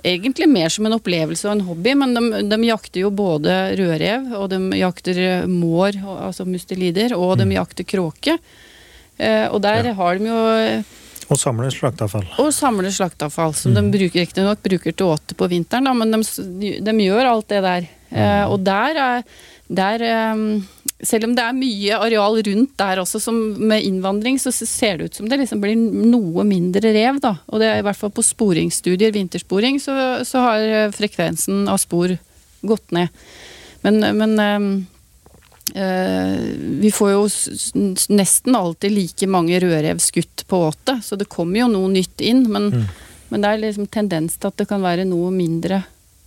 Egentlig 0.05 0.45
mer 0.47 0.69
som 0.69 0.85
en 0.85 0.93
opplevelse 0.93 1.47
og 1.49 1.55
en 1.55 1.63
hobby, 1.65 1.95
men 1.97 2.11
de, 2.13 2.41
de 2.51 2.57
jakter 2.67 3.01
jo 3.01 3.09
både 3.17 3.49
rødrev, 3.79 4.27
og 4.37 4.45
de 4.51 4.59
jakter 4.77 5.17
mår, 5.49 5.97
altså 6.27 6.45
mustelider, 6.45 7.15
og 7.17 7.39
de 7.41 7.47
jakter 7.55 7.83
kråke. 7.89 8.35
Eh, 9.17 9.47
og 9.49 9.57
der 9.65 9.89
Ja. 9.89 9.95
har 9.97 10.19
de 10.21 10.29
jo 10.29 10.37
Og 11.33 11.41
samler 11.41 11.73
slakteavfall. 11.73 12.27
og 12.37 12.53
samler 12.53 12.93
slakteavfall, 12.93 13.55
som 13.57 13.73
de 13.73 13.81
bruker 13.97 14.21
riktignok 14.21 14.61
bruker 14.63 14.93
til 14.93 15.09
åte 15.17 15.33
på 15.35 15.49
vinteren, 15.49 15.89
da, 15.89 15.93
men 15.97 16.13
de, 16.13 16.21
de, 16.61 16.75
de 16.79 16.93
gjør 17.09 17.31
alt 17.33 17.47
det 17.49 17.63
der. 17.65 17.89
Eh, 18.11 18.45
og 18.47 18.61
der 18.65 18.99
er 19.03 19.23
der, 19.67 20.01
eh, 20.01 20.61
Selv 21.03 21.27
om 21.27 21.35
det 21.35 21.43
er 21.43 21.53
mye 21.53 21.93
areal 21.93 22.39
rundt 22.41 22.71
der 22.79 22.97
også, 22.97 23.19
som 23.21 23.35
med 23.69 23.83
innvandring, 23.85 24.39
så 24.41 24.49
ser 24.49 24.97
det 24.97 25.05
ut 25.05 25.13
som 25.13 25.27
det 25.29 25.37
liksom 25.37 25.61
blir 25.61 25.75
noe 25.77 26.41
mindre 26.43 26.89
rev. 26.89 27.19
da. 27.21 27.35
Og 27.53 27.59
det 27.59 27.67
er 27.67 27.77
i 27.77 27.85
hvert 27.85 27.99
fall 27.99 28.09
på 28.09 28.25
sporingsstudier, 28.25 29.13
vintersporing, 29.13 29.77
så, 29.79 30.25
så 30.25 30.41
har 30.41 30.57
eh, 30.57 30.89
frekvensen 30.89 31.67
av 31.69 31.77
spor 31.77 32.17
gått 32.65 32.91
ned. 32.97 33.09
Men, 33.83 33.99
men 34.17 34.39
eh, 34.41 35.83
eh, 35.83 36.39
vi 36.81 36.89
får 36.89 37.11
jo 37.13 37.27
nesten 38.09 38.57
alltid 38.57 38.91
like 38.91 39.29
mange 39.29 39.59
rødrev 39.61 40.01
skutt 40.01 40.47
på 40.49 40.63
åte, 40.71 40.97
så 41.03 41.15
det 41.15 41.29
kommer 41.29 41.61
jo 41.61 41.69
noe 41.75 41.93
nytt 41.93 42.25
inn. 42.25 42.47
Men, 42.49 42.71
men 43.29 43.45
det 43.45 43.53
er 43.53 43.61
liksom 43.67 43.85
tendens 43.85 44.41
til 44.41 44.49
at 44.49 44.57
det 44.57 44.65
kan 44.65 44.81
være 44.81 45.05
noe 45.05 45.29
mindre 45.29 45.83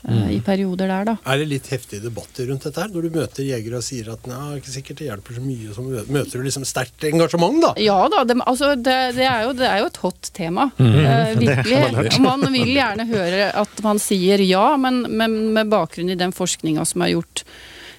eh, 0.09 0.31
i 0.37 0.41
perioder 0.45 0.91
der, 0.91 1.09
da. 1.11 1.15
Er 1.25 1.41
det 1.43 1.49
litt 1.51 1.71
heftige 1.73 2.05
debatter 2.05 2.49
rundt 2.51 2.67
dette 2.69 2.83
her? 2.83 2.93
Når 2.95 3.07
du 3.07 3.19
møter 3.19 3.47
jegere 3.47 3.81
og 3.81 3.87
sier 3.87 4.13
at 4.15 4.29
nei, 4.31 4.59
ikke 4.61 4.75
sikkert 4.75 5.03
det 5.03 5.09
hjelper 5.11 5.39
så 5.39 5.45
mye, 5.45 5.75
så 5.77 5.87
møter 5.87 6.37
du 6.37 6.47
liksom 6.47 6.67
sterkt 6.69 7.09
engasjement, 7.11 7.61
da? 7.65 7.73
Ja 7.83 7.99
da, 8.13 8.23
det, 8.29 8.39
altså 8.45 8.75
det, 8.77 8.99
det, 9.19 9.27
er 9.27 9.49
jo, 9.49 9.55
det 9.59 9.69
er 9.69 9.83
jo 9.83 9.91
et 9.91 10.01
hot 10.05 10.33
tema. 10.37 10.71
eh, 10.81 11.35
virkelig. 11.41 12.21
Man 12.23 12.47
vil 12.53 12.73
gjerne 12.75 13.09
høre 13.11 13.51
at 13.65 13.85
man 13.87 14.01
sier 14.03 14.43
ja, 14.45 14.65
men, 14.81 15.03
men 15.11 15.39
med 15.57 15.71
bakgrunn 15.73 16.13
i 16.13 16.19
den 16.19 16.33
forskninga 16.37 16.85
som 16.89 17.05
er 17.05 17.15
gjort 17.17 17.45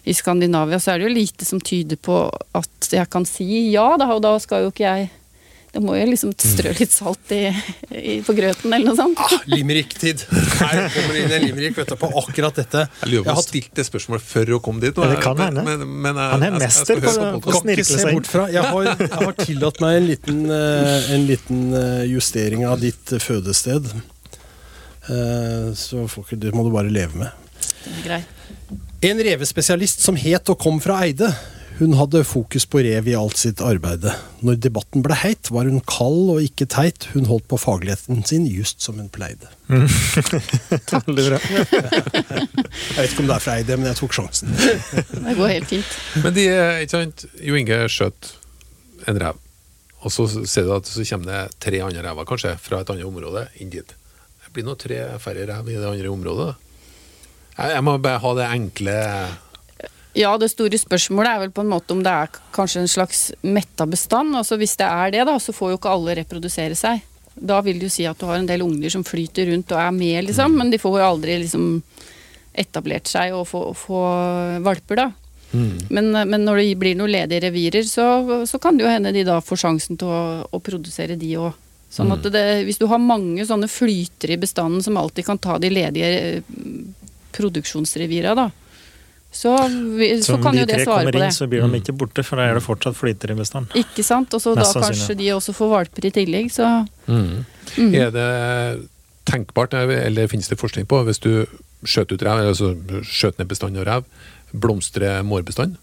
i 0.04 0.14
Skandinavia, 0.18 0.80
så 0.82 0.96
er 0.96 1.02
det 1.02 1.10
jo 1.10 1.14
lite 1.14 1.46
som 1.46 1.62
tyder 1.62 2.00
på 2.02 2.24
at 2.58 2.88
jeg 2.90 3.06
kan 3.14 3.26
si 3.30 3.46
ja, 3.70 3.92
da, 4.02 4.08
og 4.16 4.24
da 4.26 4.34
skal 4.42 4.66
jo 4.66 4.72
ikke 4.74 4.88
jeg 4.88 5.10
Da 5.72 5.80
må 5.80 5.94
jeg 5.96 6.10
liksom 6.10 6.34
strø 6.36 6.74
litt 6.76 6.92
salt 6.92 7.30
i, 7.32 7.46
i, 7.96 8.18
på 8.28 8.34
grøten, 8.36 8.74
eller 8.76 8.90
noe 8.92 8.98
sånt. 9.00 9.20
Ah, 9.24 9.38
Limerick-tid. 9.48 10.26
Her 10.60 10.82
kommer 10.92 11.14
det 11.16 11.22
inn 11.24 11.36
en 11.38 11.46
limerick 11.46 11.78
vet 11.80 11.94
du, 11.94 11.96
på 12.02 12.10
akkurat 12.20 12.58
dette. 12.60 12.82
Jeg 13.08 13.24
har 13.24 13.40
stilt 13.40 13.70
det 13.80 13.86
spørsmålet 13.88 14.26
før 14.28 14.52
å 14.58 14.60
komme 14.66 14.84
dit. 14.84 15.00
Ja, 15.00 15.08
det 15.14 15.22
kan 15.24 15.38
men, 15.40 15.56
hende. 15.56 15.64
men, 15.64 15.94
men, 16.04 16.20
jeg- 16.20 16.32
Han 16.34 16.44
er 16.44 16.52
jeg- 16.52 16.60
jeg 16.60 16.66
mester 16.66 17.00
på- 17.06 17.40
på 17.46 17.54
å 17.54 17.62
snirkle 17.62 17.86
seg 17.86 18.12
inn. 18.12 18.52
Jeg 18.52 18.64
har, 18.68 18.84
jeg 19.00 19.10
har 19.16 19.34
tillatt 19.40 19.80
meg 19.86 19.96
en 20.02 20.08
liten, 20.12 20.42
eh, 20.58 21.12
en 21.16 21.26
liten 21.32 21.64
eh, 21.74 22.04
justering 22.12 22.68
av 22.68 22.80
ditt 22.84 23.14
eh, 23.16 23.24
fødested. 23.24 23.88
Eh, 25.08 25.72
Så 25.74 26.04
får 26.12 26.26
ikke, 26.28 26.40
det 26.40 26.54
må 26.54 26.64
du 26.68 26.72
bare 26.76 26.92
leve 26.92 27.16
med. 27.16 27.32
Det 27.86 27.96
er 27.96 28.04
greit. 28.10 28.38
En 29.08 29.18
revespesialist 29.24 30.04
som 30.04 30.16
het 30.20 30.50
og 30.52 30.60
kom 30.60 30.80
fra 30.84 31.00
Eide. 31.08 31.32
Hun 31.82 31.96
hadde 31.98 32.20
fokus 32.30 32.68
på 32.70 32.78
rev 32.86 33.08
i 33.10 33.16
alt 33.18 33.40
sitt 33.42 33.62
arbeide. 33.66 34.12
Når 34.46 34.60
debatten 34.62 35.02
ble 35.02 35.16
heit, 35.18 35.50
var 35.50 35.66
hun 35.66 35.80
kald 35.90 36.30
og 36.30 36.44
ikke 36.46 36.68
teit. 36.70 37.08
Hun 37.16 37.26
holdt 37.26 37.48
på 37.50 37.58
fagligheten 37.58 38.22
sin 38.30 38.46
just 38.46 38.86
som 38.86 39.00
hun 39.02 39.08
pleide. 39.10 39.50
Veldig 41.08 41.26
bra. 41.26 41.42
Jeg 41.42 43.00
vet 43.00 43.10
ikke 43.10 43.26
om 43.26 43.32
det 43.32 43.38
er 43.40 43.42
fra 43.48 43.58
Eide, 43.58 43.80
men 43.82 43.90
jeg 43.90 43.98
tok 43.98 44.14
sjansen. 44.14 44.54
Det 45.26 45.36
går 45.42 45.56
helt 45.56 45.74
fint. 45.74 45.98
Men 46.22 46.38
de, 46.38 46.48
eh, 46.54 46.84
ikke 46.86 47.00
sant, 47.00 47.26
Jo 47.42 47.58
Inge 47.58 47.84
skjøt 47.90 48.34
en 49.10 49.24
rev, 49.26 49.44
og 50.06 50.14
så 50.14 50.30
ser 50.46 50.70
du 50.70 50.78
at 50.78 50.86
så 50.86 51.10
kommer 51.10 51.34
det 51.34 51.44
tre 51.66 51.82
andre 51.82 52.06
rever 52.06 52.30
kanskje 52.30 52.58
fra 52.62 52.86
et 52.86 52.94
annet 52.94 53.10
område 53.10 53.48
inn 53.58 53.74
dit. 53.74 53.98
Det 54.46 54.54
blir 54.54 54.70
nå 54.70 54.78
tre 54.78 55.08
færre 55.24 55.50
rev 55.50 55.74
i 55.74 55.82
det 55.82 55.94
andre 55.96 56.14
området. 56.14 56.52
Jeg, 57.58 57.72
jeg 57.74 57.86
må 57.90 57.98
bare 57.98 58.22
ha 58.22 58.38
det 58.38 58.52
enkle 58.54 59.00
Ja, 60.18 60.34
det 60.38 60.50
store 60.52 60.76
spørsmålet 60.80 61.32
er 61.32 61.40
vel 61.46 61.54
på 61.56 61.64
en 61.64 61.72
måte 61.72 61.96
om 61.96 62.02
det 62.04 62.12
er 62.12 62.42
kanskje 62.56 62.84
en 62.84 62.92
slags 62.92 63.22
metta 63.42 63.88
bestand. 63.88 64.36
Altså 64.36 64.58
Hvis 64.60 64.76
det 64.80 64.90
er 64.90 65.14
det, 65.16 65.24
da, 65.30 65.38
så 65.40 65.56
får 65.56 65.72
jo 65.72 65.80
ikke 65.80 65.94
alle 65.94 66.18
reprodusere 66.20 66.76
seg. 66.76 67.06
Da 67.36 67.62
vil 67.64 67.80
det 67.80 67.88
jo 67.88 67.96
si 67.96 68.08
at 68.10 68.20
du 68.20 68.28
har 68.28 68.42
en 68.42 68.50
del 68.50 68.66
unger 68.66 68.92
som 68.92 69.06
flyter 69.08 69.48
rundt 69.54 69.72
og 69.72 69.80
er 69.80 69.94
med, 69.96 70.26
liksom, 70.28 70.58
men 70.60 70.72
de 70.74 70.82
får 70.82 71.00
jo 71.00 71.08
aldri 71.08 71.38
liksom 71.46 71.68
etablert 72.52 73.08
seg 73.08 73.32
og 73.32 73.46
få, 73.48 73.70
få 73.78 74.02
valper, 74.66 75.00
da. 75.00 75.10
Men, 75.52 76.12
men 76.12 76.46
når 76.46 76.62
det 76.62 76.80
blir 76.80 76.96
noen 76.96 77.12
ledige 77.12 77.44
revirer, 77.48 77.84
så, 77.88 78.06
så 78.48 78.60
kan 78.60 78.78
det 78.78 78.86
jo 78.86 78.92
hende 78.92 79.12
de 79.16 79.26
da 79.28 79.40
får 79.44 79.64
sjansen 79.66 80.00
til 80.00 80.12
å, 80.12 80.22
å 80.48 80.60
produsere 80.64 81.18
de 81.20 81.34
òg. 81.40 81.56
Sånn 81.92 82.12
at 82.16 82.24
det, 82.32 82.44
hvis 82.64 82.80
du 82.80 82.86
har 82.88 83.02
mange 83.04 83.44
sånne 83.44 83.68
flytere 83.68 84.38
i 84.38 84.40
bestanden 84.40 84.84
som 84.84 84.96
alltid 84.96 85.28
kan 85.28 85.40
ta 85.44 85.58
de 85.60 85.68
ledige 85.74 86.12
eh, 86.20 86.44
produksjonsrevira, 87.36 88.32
da, 88.38 88.48
så, 89.32 89.56
vi, 89.96 90.10
så, 90.20 90.34
så 90.36 90.38
kan 90.44 90.56
de 90.56 90.60
jo 90.60 90.68
det 90.68 90.82
svare 90.84 91.08
på 91.08 91.12
det. 91.16 91.24
inn, 91.24 91.32
så 91.32 91.48
blir 91.48 91.64
de 91.64 91.80
ikke 91.80 91.94
borte, 91.96 92.24
for 92.28 92.36
da 92.42 92.50
er 92.52 92.58
det 92.60 92.64
fortsatt 92.66 92.98
flyter 93.00 93.32
i 93.32 93.38
bestand. 93.40 93.72
Ikke 93.80 94.04
sant? 94.04 94.34
Og 94.36 94.44
så 94.44 94.56
da 94.60 94.66
kanskje 94.76 95.16
de 95.22 95.30
også 95.32 95.56
får 95.56 95.70
valper 95.72 96.10
i 96.10 96.12
tillegg, 96.20 96.52
så 96.52 96.68
Er 97.80 98.12
det 98.12 98.30
tenkbart, 99.30 99.74
eller 99.78 100.28
finnes 100.28 100.52
det 100.52 100.60
forskning 100.60 100.90
på, 100.90 101.00
hvis 101.08 101.22
du 101.24 101.46
skjøt 101.88 102.12
ut 102.12 102.26
rev, 102.28 102.44
altså 102.52 102.74
skjøt 103.08 103.40
ned 103.40 103.48
bestand 103.48 103.80
av 103.80 103.88
rev, 103.88 104.10
blomstrer 104.52 105.24
mårbestand? 105.24 105.80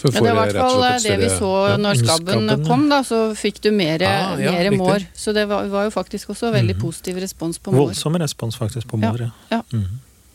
Ja, 0.00 0.10
Det 0.14 0.20
var 0.22 0.30
i 0.30 0.52
hvert 0.54 0.56
fall 0.56 0.84
det 1.04 1.16
vi 1.20 1.26
så 1.28 1.48
ja. 1.68 1.74
når 1.76 1.98
skabben 2.00 2.62
kom, 2.64 2.86
da, 2.88 3.02
så 3.04 3.34
fikk 3.36 3.58
du 3.66 3.68
mer, 3.74 4.00
Ah, 4.06 4.38
ja, 4.40 4.70
mår. 4.72 5.04
Så 5.12 5.34
det 5.36 5.44
var, 5.50 5.66
var 5.68 5.90
jo 5.90 5.92
faktisk 5.92 6.30
også 6.32 6.54
veldig 6.54 6.78
positiv 6.80 7.18
respons 7.20 7.58
på 7.60 7.74
mår. 7.74 7.90
Voldsom 7.90 8.16
respons 8.22 8.56
faktisk 8.56 8.88
på 8.88 9.00
Ja. 9.02 9.10
mor. 9.10 9.26
Ja. 9.50 9.60
Ja. 9.68 9.82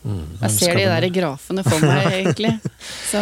Mhm. 0.06 0.36
Jeg 0.42 0.50
ser 0.54 0.74
de 0.78 0.84
der 0.86 1.06
grafene 1.10 1.62
for 1.66 1.82
meg, 1.82 2.06
egentlig. 2.20 2.52
Så 3.10 3.20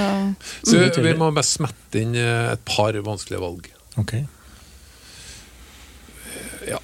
Så 0.69 0.77
Mm. 0.85 1.03
vi 1.07 1.15
må 1.17 1.31
bare 1.33 1.47
smette 1.49 2.01
inn 2.03 2.15
eh, 2.15 2.53
et 2.53 2.65
par 2.69 2.93
vanskelige 3.07 3.41
valg. 3.41 3.71
Ok. 3.97 4.13
Ja. 6.69 6.79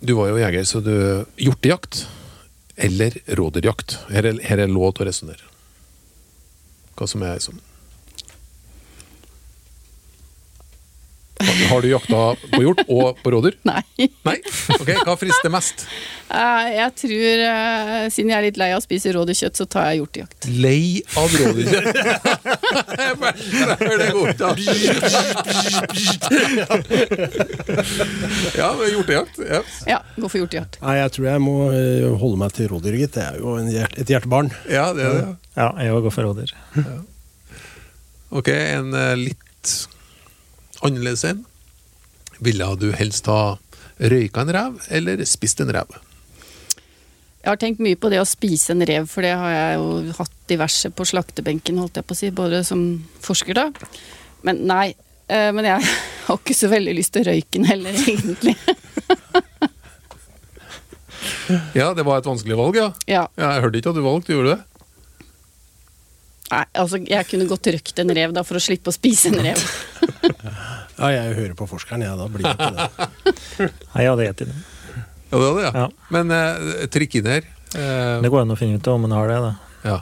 Du 0.00 0.14
var 0.16 0.28
jo 0.30 0.38
jeger, 0.40 0.64
så 0.68 0.80
du 0.84 0.92
Hjortejakt 1.40 2.06
eller 2.76 3.14
rådyrjakt? 3.38 3.98
Her 4.12 4.26
er, 4.28 4.40
her 4.44 4.58
er 4.64 4.68
lov 4.72 4.92
til 4.96 5.06
å 5.06 5.08
resonnere. 5.10 5.46
Hva 6.96 7.08
som 7.08 7.22
er 7.28 7.38
som 7.44 7.60
Har- 11.70 11.82
du 11.82 11.88
jakta 11.90 12.36
på 12.52 12.60
hjort 12.62 12.80
og 12.88 13.16
på 13.22 13.30
rådyr? 13.34 13.54
nei. 13.70 13.82
Nei? 14.26 14.36
Ok, 14.80 14.90
Hva 15.06 15.16
frister 15.20 15.50
mest? 15.52 15.86
Eh, 16.30 16.66
Jeg 16.76 16.90
tror, 16.98 17.36
eh, 17.46 18.08
siden 18.10 18.30
jeg 18.32 18.38
er 18.38 18.42
litt 18.48 18.58
lei 18.60 18.70
av 18.74 18.78
å 18.80 18.82
spise 18.84 19.12
rådyrkjøtt, 19.14 19.56
så 19.60 19.64
tar 19.70 19.84
jeg 19.92 19.96
hjortejakt. 20.02 20.40
Lei 20.62 20.86
av 21.20 21.28
rådyrkjøtt. 21.30 21.86
det 24.00 24.08
går 24.16 24.28
an. 24.46 24.56
Ja, 28.56 28.74
men 28.78 28.90
hjortejakt. 28.92 29.38
Ja. 29.50 29.62
Ja, 29.86 29.98
gå 30.16 30.28
for 30.30 30.38
hjortejakt. 30.40 30.78
Nei, 30.82 30.96
jeg 31.00 31.12
tror 31.16 31.26
jeg 31.30 31.42
må 31.44 31.54
eh, 31.74 32.06
holde 32.20 32.38
meg 32.40 32.54
til 32.56 32.70
rådyr, 32.72 32.96
gitt. 33.02 33.14
Det 33.16 33.24
er 33.26 33.34
jo 33.42 33.56
en 33.60 33.68
hjert, 33.72 33.94
et 34.00 34.10
hjertebarn. 34.12 34.48
ja, 34.70 34.86
det 34.96 35.04
er 35.06 35.18
det. 35.20 35.26
Ja, 35.56 35.68
jeg 35.82 35.94
òg 35.96 36.02
går 36.08 36.14
for 36.14 36.22
rådyr. 36.30 36.50
Ok, 38.36 38.48
en 38.52 38.90
litt 39.20 39.74
annerledes 40.84 41.22
en. 41.30 41.44
Ville 42.44 42.68
du 42.80 42.90
helst 42.96 43.28
ha 43.30 43.56
røyka 43.96 44.44
en 44.44 44.52
rev 44.52 44.90
eller 44.92 45.22
spist 45.28 45.62
en 45.64 45.72
rev? 45.72 45.96
Jeg 47.46 47.52
har 47.52 47.60
tenkt 47.62 47.82
mye 47.84 47.98
på 47.98 48.10
det 48.10 48.18
å 48.18 48.26
spise 48.26 48.74
en 48.74 48.82
rev, 48.88 49.06
for 49.06 49.22
det 49.22 49.36
har 49.38 49.52
jeg 49.52 49.78
jo 49.78 50.14
hatt 50.18 50.32
diverse 50.50 50.90
på 50.90 51.06
slaktebenken, 51.06 51.78
holdt 51.78 52.00
jeg 52.00 52.06
på 52.08 52.16
å 52.16 52.18
si, 52.18 52.30
både 52.34 52.64
som 52.66 52.80
forsker 53.22 53.54
da. 53.54 53.68
Men 54.46 54.64
nei, 54.66 54.88
eh, 55.30 55.52
men 55.54 55.68
jeg 55.68 55.86
har 56.26 56.40
ikke 56.40 56.56
så 56.58 56.72
veldig 56.72 56.96
lyst 56.98 57.14
til 57.14 57.22
å 57.22 57.30
røyke 57.30 57.54
den 57.58 57.68
heller, 57.70 58.02
egentlig. 58.06 58.56
Ja, 61.76 61.92
det 61.94 62.02
var 62.06 62.18
et 62.18 62.26
vanskelig 62.26 62.56
valg, 62.58 62.76
ja. 62.78 62.88
Ja, 63.06 63.20
ja 63.38 63.52
jeg 63.54 63.62
hørte 63.62 63.78
ikke 63.78 63.92
at 63.92 63.98
du 63.98 64.02
valgte, 64.02 64.34
gjorde 64.34 64.48
du 64.48 64.54
det? 64.56 64.62
nei, 66.46 66.62
altså 66.78 67.00
jeg 67.02 67.26
kunne 67.26 67.48
godt 67.50 67.68
røkt 67.74 68.02
en 68.02 68.12
rev 68.14 68.34
da, 68.34 68.44
for 68.46 68.58
å 68.58 68.62
slippe 68.62 68.92
å 68.92 68.94
spise 68.94 69.32
en 69.32 69.40
rev. 69.48 69.62
Ja, 70.96 71.08
jeg 71.12 71.34
hører 71.36 71.54
på 71.58 71.66
forskeren, 71.68 72.02
jeg. 72.06 72.16
Da 72.18 72.26
blir 72.32 72.46
det 72.46 72.54
ikke 72.54 72.72
det. 72.76 73.70
Nei, 73.94 74.04
jeg 74.04 74.10
hadde 74.12 74.26
gjettet 74.28 74.52
det. 74.52 74.58
Ja, 75.26 75.38
det 75.40 75.46
hadde 75.48 75.64
jeg. 75.64 75.72
ja. 75.74 75.82
Ja. 75.82 75.88
Men 76.14 76.30
eh, 76.36 76.86
trikk 76.94 77.18
inn 77.20 77.26
her. 77.30 77.48
Eh, 77.76 78.14
Det 78.24 78.30
går 78.32 78.44
an 78.46 78.54
å 78.54 78.58
finne 78.58 78.78
ut 78.80 78.88
om 78.92 79.04
man 79.06 79.14
har 79.16 79.28
det. 79.32 79.40
da. 79.44 79.52
ja. 79.90 79.98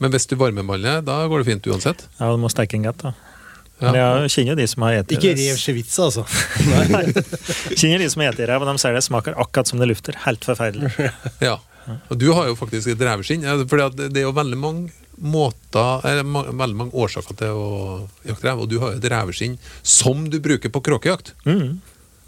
Men 0.00 0.14
hvis 0.14 0.24
du 0.30 0.32
varmeballer, 0.40 1.02
da 1.04 1.18
går 1.28 1.42
det 1.42 1.46
fint 1.50 1.66
uansett? 1.68 2.06
Ja, 2.16 2.30
Du 2.32 2.38
må 2.40 2.48
steke 2.48 2.78
en 2.78 2.86
godt, 2.86 3.02
da. 3.04 3.10
Ja. 3.80 3.90
Men 3.90 3.98
jeg 4.00 4.30
kjenner 4.32 4.52
jo 4.52 4.56
de 4.60 4.66
som 4.68 4.82
har 4.84 4.94
spist 5.00 5.12
Ikke 5.16 5.32
rev 5.36 5.58
ceviche, 5.60 6.04
altså. 6.04 6.24
Kjenner 7.80 7.98
de 8.04 8.08
som 8.12 8.22
har 8.24 8.32
spist 8.34 8.48
rev, 8.48 8.62
og 8.64 8.68
de 8.70 8.74
sier 8.82 8.96
det 8.96 9.02
smaker 9.06 9.36
akkurat 9.40 9.70
som 9.70 9.80
det 9.80 9.88
lufter. 9.90 10.16
Helt 10.26 10.44
forferdelig. 10.46 10.90
Ja. 11.44 11.58
Og 12.12 12.18
du 12.20 12.28
har 12.36 12.48
jo 12.50 12.56
faktisk 12.60 12.92
et 12.92 13.00
revskinn. 13.08 13.44
For 13.44 13.66
fordi 13.72 13.86
at 13.88 14.00
det 14.14 14.20
er 14.22 14.26
jo 14.28 14.34
veldig 14.36 14.58
mange 14.60 14.90
måter 15.20 16.04
eller 16.08 16.24
veldig 16.56 16.76
mange 16.78 16.96
årsaker 16.96 17.36
til 17.36 17.56
å 17.56 17.70
jakte 18.26 18.48
rev, 18.48 18.62
og 18.64 18.68
du 18.70 18.78
har 18.82 18.94
jo 18.94 19.00
et 19.00 19.08
reveskinn 19.12 19.58
som 19.82 20.24
du 20.32 20.38
bruker 20.40 20.72
på 20.72 20.82
kråkejakt. 20.86 21.34
Mm. 21.44 21.80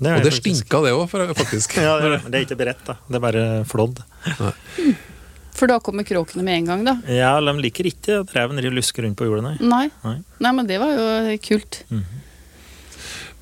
Det 0.03 0.11
Og 0.17 0.23
det 0.25 0.33
faktisk- 0.33 0.43
stinka, 0.67 0.81
det 0.83 0.93
òg, 0.97 1.09
faktisk. 1.37 1.77
Ja, 1.87 1.99
det, 2.03 2.11
er, 2.13 2.29
det 2.29 2.35
er 2.41 2.45
ikke 2.47 2.59
beredt, 2.59 2.85
da. 2.89 2.97
Det 3.09 3.17
er 3.21 3.23
bare 3.23 3.45
flådd. 3.71 4.03
For 5.53 5.71
da 5.71 5.77
kommer 5.85 6.03
kråkene 6.09 6.43
med 6.43 6.59
en 6.63 6.65
gang, 6.73 6.85
da. 6.89 6.95
Ja, 7.13 7.37
de 7.41 7.53
liker 7.63 7.87
ikke 7.87 8.21
at 8.25 8.33
reven 8.35 8.59
driver 8.59 8.75
lusker 8.81 9.05
rundt 9.07 9.19
på 9.21 9.29
jordet, 9.29 9.45
nei. 9.47 9.57
Nei. 9.61 9.87
Nei. 10.03 10.17
Nei, 10.43 10.53
men 10.59 10.67
det 10.67 10.81
var 10.83 10.91
jo 10.97 11.37
kult. 11.45 11.83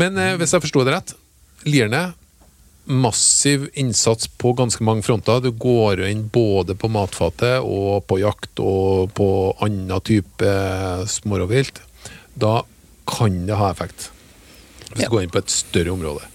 Men 0.01 0.19
eh, 0.21 0.35
hvis 0.41 0.53
jeg 0.57 0.65
forsto 0.67 0.85
det 0.85 0.95
rett, 0.99 1.15
Lierne 1.69 2.15
massiv 2.91 3.69
innsats 3.79 4.27
på 4.41 4.53
ganske 4.59 4.83
mange 4.87 5.05
fronter. 5.07 5.41
Du 5.45 5.51
går 5.55 6.03
inn 6.11 6.25
både 6.33 6.75
på 6.79 6.91
matfatet 6.91 7.63
og 7.63 8.03
på 8.11 8.19
jakt 8.23 8.61
og 8.63 9.13
på 9.15 9.29
annen 9.63 10.03
type 10.07 10.51
smårovvilt. 11.11 11.81
Da 12.35 12.61
kan 13.11 13.47
det 13.47 13.57
ha 13.59 13.71
effekt. 13.71 14.11
Hvis 14.91 15.03
Ja. 15.05 15.09
du 15.09 15.15
går 15.17 15.23
inn 15.23 15.31
på 15.31 15.39
et 15.39 15.51
større 15.51 15.93
område. 15.95 16.27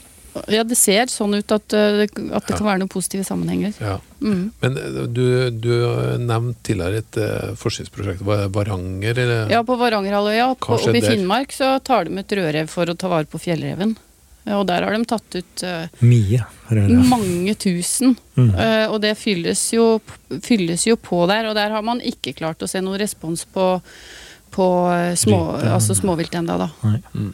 Ja, 0.52 0.64
det 0.68 0.76
ser 0.76 1.06
sånn 1.08 1.34
ut 1.38 1.50
at, 1.52 1.74
eh, 1.74 2.06
det- 2.06 2.32
at 2.34 2.46
det 2.46 2.58
kan 2.58 2.68
være 2.68 2.80
noen 2.80 2.90
positive 2.92 3.24
sammenhenger. 3.24 3.74
Ja. 3.80 4.00
Mm. 4.22 4.52
Men 4.62 4.78
eh, 4.78 5.06
du, 5.08 5.50
du 5.52 5.70
nevnte 6.20 6.60
tidligere 6.64 6.98
et 6.98 7.18
eh, 7.18 7.56
forskningsprosjekt. 7.56 8.20
Varanger, 8.52 9.18
eller? 9.18 9.50
Ja, 9.50 9.64
på 9.64 9.78
Varangerhalvøya 9.80 10.50
oppe 10.52 10.92
i? 10.98 11.02
Finnmark 11.02 11.52
så 11.56 11.82
tar 11.82 12.04
de 12.06 12.18
ut 12.20 12.28
rødrev 12.28 12.68
for 12.68 12.86
å 12.86 12.98
ta 12.98 13.08
vare 13.08 13.24
på 13.26 13.40
fjellreven. 13.40 13.96
Ja, 14.46 14.60
Og 14.60 14.68
der 14.70 14.86
har 14.86 14.94
de 14.94 15.06
tatt 15.10 15.38
ut 15.40 15.64
uh, 15.66 16.04
Mye. 16.06 16.44
mange 17.10 17.56
tusen. 17.58 18.14
Mm. 18.38 18.52
Uh, 18.54 18.86
og 18.94 19.00
det 19.02 19.16
fylles 19.18 19.64
jo, 19.74 19.88
fylles 20.46 20.86
jo 20.86 20.98
på 21.02 21.24
der, 21.30 21.50
og 21.50 21.58
der 21.58 21.74
har 21.74 21.86
man 21.86 22.02
ikke 22.06 22.36
klart 22.38 22.62
å 22.62 22.70
se 22.70 22.82
noen 22.86 23.00
respons 23.02 23.46
på, 23.50 23.72
på 24.54 24.68
eh, 24.94 25.16
små, 25.20 25.40
altså 25.74 25.98
småvilt 25.98 26.38
enda 26.38 26.60
da. 26.62 26.70
Nei. 26.86 27.00
Mm. 27.16 27.34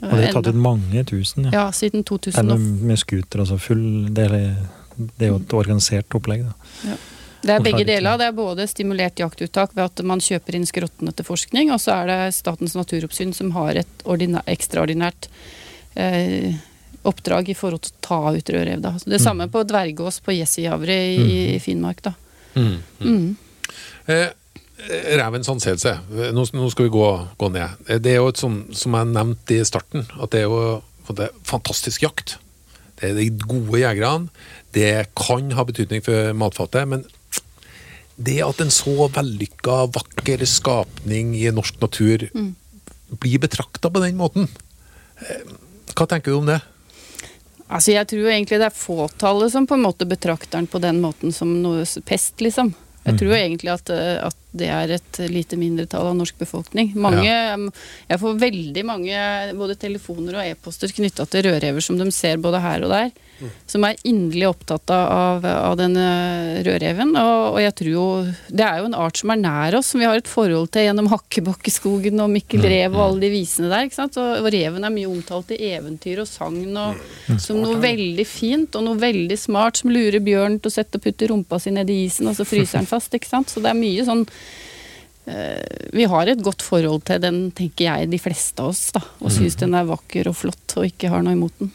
Og 0.00 0.12
det 0.16 0.26
har 0.28 0.36
tatt 0.36 0.50
ut 0.52 0.60
mange 0.60 1.04
tusen, 1.08 1.48
ja. 1.48 1.54
Ja, 1.56 1.64
siden 1.76 2.04
2000. 2.08 2.38
Eller 2.40 2.54
og- 2.54 2.84
med 2.90 3.00
scooter, 3.00 3.42
altså 3.42 3.58
full 3.60 4.08
det 4.14 4.28
er, 4.30 4.36
det 4.96 5.26
er 5.26 5.32
jo 5.32 5.40
et 5.40 5.56
organisert 5.56 6.16
opplegg, 6.16 6.44
da. 6.46 6.98
Det 7.40 7.54
er 7.54 7.64
begge 7.64 7.86
deler. 7.88 8.18
Det 8.20 8.26
er 8.28 8.36
både 8.36 8.66
stimulert 8.68 9.20
jaktuttak 9.20 9.72
ved 9.72 9.86
at 9.86 10.02
man 10.04 10.20
kjøper 10.20 10.58
inn 10.58 10.66
skrottene 10.68 11.12
til 11.16 11.24
forskning, 11.24 11.72
og 11.72 11.80
så 11.80 12.02
er 12.02 12.10
det 12.10 12.18
Statens 12.36 12.76
naturoppsyn 12.76 13.32
som 13.36 13.52
har 13.56 13.80
et 13.80 14.04
ekstraordinært 14.04 15.30
eh, 15.94 16.54
oppdrag 17.08 17.48
i 17.48 17.56
forhold 17.56 17.86
til 17.86 17.94
å 17.94 18.02
ta 18.04 18.18
ut 18.36 18.52
rødrev. 18.52 18.82
Da. 18.84 18.92
Det 19.06 19.20
samme 19.22 19.48
på 19.52 19.62
dvergås 19.64 20.20
på 20.24 20.34
Jessijavre 20.36 20.96
i, 21.14 21.30
i 21.56 21.60
Finnmark. 21.62 22.02
Da. 22.04 22.12
Mm. 22.54 22.76
Mm. 23.00 23.36
Eh, 24.06 24.28
Revens 25.20 25.48
anseelse. 25.52 25.96
Nå, 26.32 26.44
nå 26.56 26.68
skal 26.72 26.86
vi 26.88 26.92
gå, 26.94 27.08
gå 27.40 27.50
ned. 27.52 27.80
Eh, 27.88 27.98
Det 28.02 28.14
er 28.14 28.20
jo 28.20 28.30
et 28.32 28.40
sånn, 28.40 28.62
som 28.76 28.96
jeg 28.96 29.12
nevnte 29.14 29.58
i 29.58 29.66
starten, 29.68 30.06
at 30.20 30.32
det 30.34 30.44
er 30.44 30.48
jo 30.48 30.62
det 31.10 31.24
er 31.26 31.38
fantastisk 31.42 32.04
jakt. 32.04 32.36
Det 33.00 33.08
er 33.08 33.16
de 33.16 33.24
gode 33.42 33.80
jegerne. 33.80 34.28
Det 34.70 35.08
kan 35.18 35.48
ha 35.56 35.64
betydning 35.66 36.04
for 36.06 36.36
matfatet, 36.38 36.86
men 36.86 37.02
det 38.20 38.36
at 38.44 38.60
en 38.62 38.70
så 38.70 39.08
vellykka, 39.10 39.88
vakker 39.94 40.44
skapning 40.46 41.32
i 41.34 41.48
norsk 41.50 41.80
natur 41.82 42.28
blir 42.30 43.42
betrakta 43.42 43.90
på 43.90 44.02
den 44.04 44.20
måten, 44.20 44.46
eh, 45.24 45.42
hva 46.00 46.08
tenker 46.08 46.32
du 46.32 46.38
om 46.38 46.48
det? 46.48 46.60
Altså, 47.70 47.92
jeg 47.92 48.08
tror 48.10 48.30
egentlig 48.32 48.58
det 48.58 48.66
er 48.70 48.74
fåtallet 48.74 49.52
som 49.52 49.66
på 49.68 49.76
en 49.76 49.84
måte 49.84 50.08
betrakter 50.08 50.58
den 50.58 50.68
på 50.70 50.80
den 50.82 50.98
måten 51.02 51.34
som 51.34 51.52
noe 51.62 51.84
pest, 52.08 52.40
liksom. 52.42 52.72
Jeg 53.04 53.16
tror 53.20 53.34
egentlig 53.36 53.70
at, 53.72 53.90
eh, 53.94 54.16
at 54.26 54.36
det 54.52 54.68
er 54.72 54.94
et 54.96 55.20
lite 55.30 55.58
mindretall 55.60 56.10
av 56.10 56.16
norsk 56.18 56.38
befolkning. 56.40 56.92
Mange, 56.98 57.26
ja. 57.26 57.56
Jeg 58.10 58.22
får 58.22 58.38
veldig 58.42 58.84
mange 58.88 59.24
både 59.58 59.78
telefoner 59.78 60.40
og 60.40 60.46
e-poster 60.52 60.90
knytta 60.94 61.26
til 61.30 61.46
rødrever 61.46 61.84
som 61.84 61.98
de 62.00 62.08
ser 62.14 62.40
både 62.42 62.62
her 62.62 62.86
og 62.86 62.94
der. 62.94 63.12
Som 63.70 63.86
er 63.88 63.96
inderlig 64.04 64.50
opptatt 64.50 64.90
av, 64.92 65.44
av 65.48 65.76
den 65.80 65.94
eh, 65.96 66.58
rødreven. 66.66 67.14
Og, 67.16 67.54
og 67.54 67.60
jeg 67.62 67.72
tror 67.78 67.90
jo 67.90 68.06
Det 68.52 68.66
er 68.66 68.82
jo 68.82 68.90
en 68.90 68.96
art 69.00 69.20
som 69.20 69.32
er 69.32 69.40
nær 69.40 69.78
oss, 69.78 69.92
som 69.92 70.02
vi 70.02 70.08
har 70.08 70.20
et 70.20 70.28
forhold 70.28 70.68
til 70.74 70.84
gjennom 70.84 71.08
Hakkebakkeskogen 71.12 72.20
og 72.20 72.28
Mikkel 72.34 72.66
Rev 72.68 72.98
og 72.98 73.04
alle 73.06 73.24
de 73.24 73.32
visene 73.32 73.70
der. 73.72 73.86
ikke 73.88 73.96
sant? 73.96 74.18
Og, 74.20 74.42
og 74.42 74.50
reven 74.52 74.84
er 74.84 74.92
mye 74.92 75.08
omtalt 75.08 75.54
i 75.56 75.60
eventyr 75.70 76.20
og 76.20 76.28
sagn 76.28 76.76
og 76.76 77.40
som 77.40 77.62
noe 77.62 77.78
veldig 77.80 78.26
fint 78.28 78.76
og 78.76 78.84
noe 78.84 79.00
veldig 79.00 79.38
smart 79.40 79.80
som 79.80 79.92
lurer 79.94 80.20
bjørnen 80.24 80.60
til 80.60 80.68
å 80.72 80.76
sette 80.76 81.00
og 81.00 81.06
putte 81.06 81.30
rumpa 81.30 81.60
si 81.62 81.72
ned 81.74 81.88
i 81.88 82.02
isen, 82.04 82.28
og 82.28 82.36
så 82.36 82.44
fryser 82.48 82.82
den 82.82 82.90
fast. 82.90 83.14
ikke 83.16 83.30
sant? 83.30 83.48
Så 83.48 83.64
det 83.64 83.72
er 83.72 83.78
mye 83.78 84.04
sånn 84.04 84.26
Vi 85.94 86.06
har 86.10 86.30
et 86.30 86.42
godt 86.44 86.62
forhold 86.64 87.04
til 87.08 87.20
den, 87.22 87.42
tenker 87.56 87.86
jeg, 87.86 88.10
de 88.12 88.20
fleste 88.22 88.62
av 88.62 88.72
oss, 88.72 88.88
da. 88.96 89.02
Og 89.20 89.32
syns 89.34 89.58
den 89.60 89.76
er 89.78 89.88
vakker 89.88 90.30
og 90.30 90.36
flott 90.38 90.76
og 90.78 90.88
ikke 90.88 91.10
har 91.12 91.24
noe 91.26 91.36
imot 91.36 91.56
den. 91.62 91.72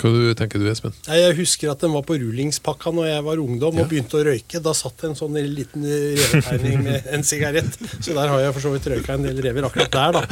Hva 0.00 0.10
du 0.10 0.32
tenker 0.34 0.58
du, 0.58 0.64
Espen? 0.70 0.94
Jeg 1.06 1.34
husker 1.38 1.70
at 1.70 1.82
den 1.84 1.92
var 1.94 2.02
på 2.06 2.16
rullingspakka 2.18 2.90
når 2.94 3.06
jeg 3.10 3.24
var 3.26 3.40
ungdom 3.42 3.76
Ja. 3.78 3.84
og 3.84 3.90
begynte 3.92 4.18
å 4.18 4.22
røyke. 4.26 4.58
Da 4.64 4.72
satt 4.74 4.96
det 5.02 5.10
en 5.12 5.18
sånn 5.18 5.36
liten 5.54 5.84
revetegning 5.86 6.80
med 6.86 7.06
en 7.14 7.22
sigarett. 7.26 7.76
Så 8.02 8.14
der 8.16 8.26
har 8.32 8.40
jeg 8.42 8.54
for 8.56 8.64
så 8.64 8.72
vidt 8.74 8.88
røyka 8.90 9.14
en 9.14 9.26
del 9.28 9.38
rever 9.44 9.68
akkurat 9.68 9.92
der, 9.92 10.16
da. 10.16 10.22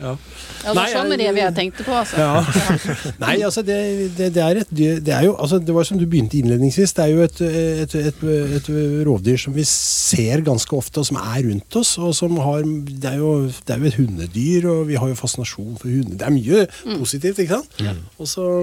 Ja, 0.00 0.14
det 0.64 0.74
var 0.78 0.88
sånn 0.94 1.12
rev 1.20 1.40
jeg 1.42 1.54
tenkte 1.58 1.84
på, 1.86 1.92
altså. 1.98 2.16
Ja. 2.22 2.40
Nei, 3.24 3.34
altså 3.44 3.64
det, 3.66 3.78
det, 4.16 4.30
det 4.38 4.42
er 4.46 4.62
et 4.62 4.72
Det 4.74 5.12
er 5.14 5.26
jo 5.28 5.34
altså 5.36 5.58
det 5.60 5.74
var 5.76 5.84
som 5.88 5.98
du 6.00 6.06
begynte 6.08 6.38
innledningsvis. 6.40 6.94
Det 6.96 7.04
er 7.04 7.12
jo 7.12 7.26
et, 7.26 7.42
et, 7.84 7.98
et, 8.12 8.24
et 8.60 8.70
rovdyr 9.10 9.40
som 9.44 9.54
vi 9.56 9.66
ser 9.68 10.44
ganske 10.46 10.76
ofte, 10.78 11.02
og 11.04 11.08
som 11.10 11.20
er 11.20 11.42
rundt 11.50 11.76
oss. 11.82 11.96
og 11.98 12.14
som 12.16 12.38
har, 12.40 12.64
Det 12.64 13.12
er 13.12 13.20
jo, 13.20 13.34
det 13.50 13.76
er 13.76 13.82
jo 13.84 13.90
et 13.92 13.98
hundedyr, 14.00 14.70
og 14.72 14.86
vi 14.88 14.96
har 15.00 15.12
jo 15.12 15.20
fascinasjon 15.20 15.76
for 15.82 15.90
hunder. 15.92 16.16
Det 16.22 16.28
er 16.30 16.36
mye 16.38 16.64
positivt, 16.98 17.44
ikke 17.44 17.60
sant? 17.60 17.84
Og 18.18 18.28
så 18.30 18.43
så 18.44 18.54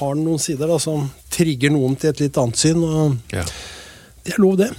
har 0.00 0.14
den 0.14 0.26
noen 0.26 0.42
sider 0.42 0.70
da, 0.70 0.78
som 0.82 1.08
trigger 1.34 1.72
noen 1.74 1.96
til 1.98 2.12
et 2.12 2.22
litt 2.22 2.38
annet 2.40 2.60
syn. 2.60 2.82
og 2.84 3.16
Ja. 3.34 3.46
Det 4.26 4.34
er 4.34 4.42
lov, 4.42 4.56
det. 4.58 4.72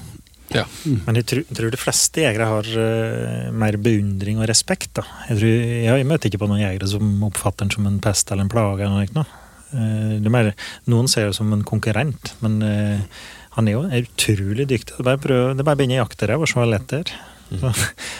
ja. 0.52 0.66
Men 1.06 1.20
jeg 1.20 1.28
tror, 1.30 1.44
tror 1.56 1.72
de 1.72 1.80
fleste 1.80 2.24
jegere 2.24 2.48
har 2.52 2.68
uh, 2.68 3.52
mer 3.56 3.78
beundring 3.80 4.42
og 4.42 4.48
respekt. 4.50 4.94
da. 5.00 5.06
Jeg, 5.30 5.40
tror, 5.40 5.54
jeg, 5.54 6.00
jeg 6.02 6.08
møter 6.10 6.32
ikke 6.32 6.42
på 6.44 6.50
noen 6.52 6.64
jegere 6.64 6.90
som 6.92 7.28
oppfatter 7.28 7.66
den 7.66 7.76
som 7.76 7.88
en 7.88 8.00
pest 8.04 8.32
eller 8.32 8.48
en 8.48 8.52
plage. 8.52 8.84
eller 8.88 9.14
noe. 9.16 9.26
Uh. 9.72 10.18
Det 10.24 10.34
mer, 10.34 10.54
noen 10.92 11.08
ser 11.12 11.30
det 11.30 11.38
som 11.40 11.52
en 11.56 11.64
konkurrent, 11.68 12.34
men 12.44 12.60
uh, 12.64 13.24
han 13.58 13.68
er 13.68 13.78
jo 13.78 13.86
er 13.88 14.06
utrolig 14.06 14.68
dyktig. 14.70 15.00
Det 15.00 15.02
er 15.02 15.08
bare, 15.08 15.40
å 15.40 15.56
det 15.56 15.64
er 15.64 15.68
bare 15.68 15.80
å 15.80 15.82
begynne 15.82 15.98
å 15.98 16.04
jakte 16.04 16.30
ræv 16.30 16.44
og 16.46 16.52
se 16.52 16.60
hvor 16.60 16.70
lett 16.70 16.92
det 16.92 17.02
er. 17.06 17.16
Så, 17.48 17.72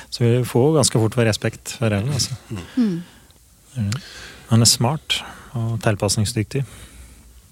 så 0.10 0.24
vi 0.24 0.40
får 0.48 0.74
ganske 0.80 1.04
fort 1.04 1.20
respekt 1.28 1.76
for 1.78 1.92
ræven. 1.92 2.14
Altså. 2.16 2.38
Eh, 3.78 4.00
Han 4.50 4.64
er 4.64 4.70
smart 4.70 5.20
og 5.58 5.80
tilpasningsdyktig. 5.84 6.62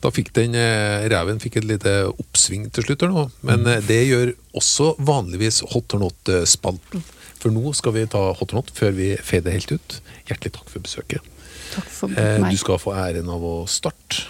Da 0.04 0.12
fikk 0.14 0.30
den 0.36 0.54
eh, 0.60 1.06
reven 1.10 1.40
fikk 1.42 1.56
et 1.62 1.66
lite 1.68 1.92
oppsving 2.12 2.68
til 2.76 2.86
slutt, 2.86 3.06
nå. 3.10 3.24
men 3.48 3.66
eh, 3.72 3.80
det 3.88 4.02
gjør 4.06 4.34
også 4.60 4.92
vanligvis 5.02 5.62
Hot 5.74 5.96
or 5.98 6.04
not-spalten. 6.06 7.02
For 7.42 7.54
nå 7.54 7.72
skal 7.78 7.96
vi 7.96 8.04
ta 8.12 8.22
Hot 8.38 8.54
or 8.54 8.60
not 8.62 8.70
før 8.76 8.94
vi 8.98 9.14
fader 9.26 9.56
helt 9.56 9.72
ut. 9.74 9.98
Hjertelig 10.30 10.54
takk 10.60 10.70
for 10.72 10.86
besøket. 10.86 11.32
Takk 11.74 11.90
for 11.90 12.14
Eh, 12.14 12.38
meg. 12.44 12.54
du 12.54 12.62
skal 12.62 12.78
få 12.80 12.94
æren 12.94 13.30
av 13.34 13.42
å 13.44 13.56
starte. 13.68 14.28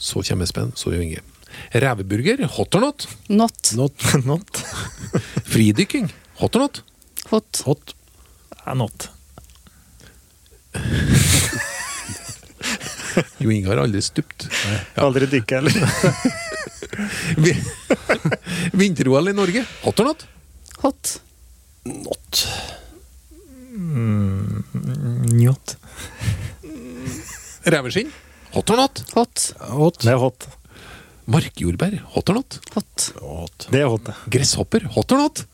Så 0.00 0.22
kommer 0.24 0.46
Espen, 0.48 0.72
så 0.76 0.92
gjør 0.92 1.02
Inge. 1.06 1.22
Reveburger, 1.74 2.44
hot 2.56 2.76
or 2.78 2.84
not? 2.84 3.06
Not. 3.28 3.72
Not 3.76 4.04
Not. 4.30 4.60
Fridykking, 5.50 6.10
hot 6.40 6.56
or 6.56 6.66
not? 6.68 6.82
Hot. 7.32 7.62
hot. 7.66 7.94
Ja, 8.66 8.74
not. 8.78 9.08
Jo 13.40 13.50
Inge 13.50 13.66
har 13.70 13.80
aldri 13.82 14.02
stupt. 14.04 14.46
Aldri 15.00 15.26
dykka 15.32 15.60
heller. 15.60 15.74
Vi- 17.44 17.56
Vinter-OL 18.76 19.30
i 19.32 19.34
Norge, 19.36 19.64
hot 19.84 20.00
or 20.02 20.10
not? 20.12 20.24
Hot. 20.84 21.14
Not. 21.88 22.42
Mm, 23.70 24.62
Njot. 25.34 25.76
Reveskinn, 27.70 28.10
hot 28.54 28.70
or 28.74 28.80
not? 28.84 29.02
Hot. 29.16 29.46
Hot. 29.72 30.00
Det 30.04 30.12
er 30.14 30.20
hot. 30.22 30.46
Markjordbær, 31.30 31.98
hot 32.14 32.30
or 32.32 32.40
not? 32.40 32.58
Hot. 32.76 33.08
Hot. 33.22 33.66
Det 33.72 33.80
er 33.84 33.90
hot. 33.92 34.12
Gresshopper, 34.32 34.86
hot 34.96 35.12
or 35.16 35.24
not? 35.26 35.44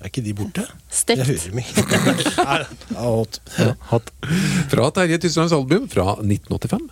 Er 0.00 0.08
ikke 0.08 0.22
de 0.24 0.32
borte? 0.32 0.62
Jeg 1.10 1.26
hører 1.28 1.42
dem 1.50 1.58
ikke. 1.60 1.82
Hot. 2.96 3.40
Ja, 3.58 3.74
hot. 3.90 4.08
Fra 4.72 4.88
Terje 4.96 5.18
Tyslands 5.20 5.52
album 5.52 5.88
fra 5.92 6.14
1985. 6.22 6.86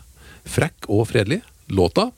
Frekk 0.48 0.88
og 0.92 1.06
fredelig. 1.08 1.40
Låta 1.72 2.08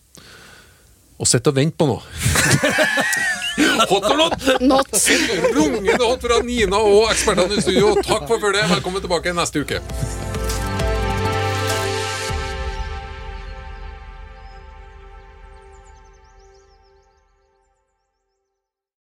Og 1.18 1.26
sett 1.28 1.46
og 1.50 1.54
vent 1.56 1.76
på 1.78 1.86
nå. 1.90 1.96
Hot 3.90 4.08
or 4.10 4.16
not? 4.18 4.36
Not. 4.62 4.90
Rungende 5.54 5.98
hot 6.00 6.22
fra 6.24 6.40
Nina 6.46 6.80
og 6.80 7.10
ekspertene 7.12 7.58
i 7.58 7.64
studio. 7.64 7.92
Takk 8.00 8.26
for 8.30 8.40
følget. 8.42 8.66
Velkommen 8.72 9.04
tilbake 9.04 9.34
neste 9.36 9.62
uke. 9.66 9.82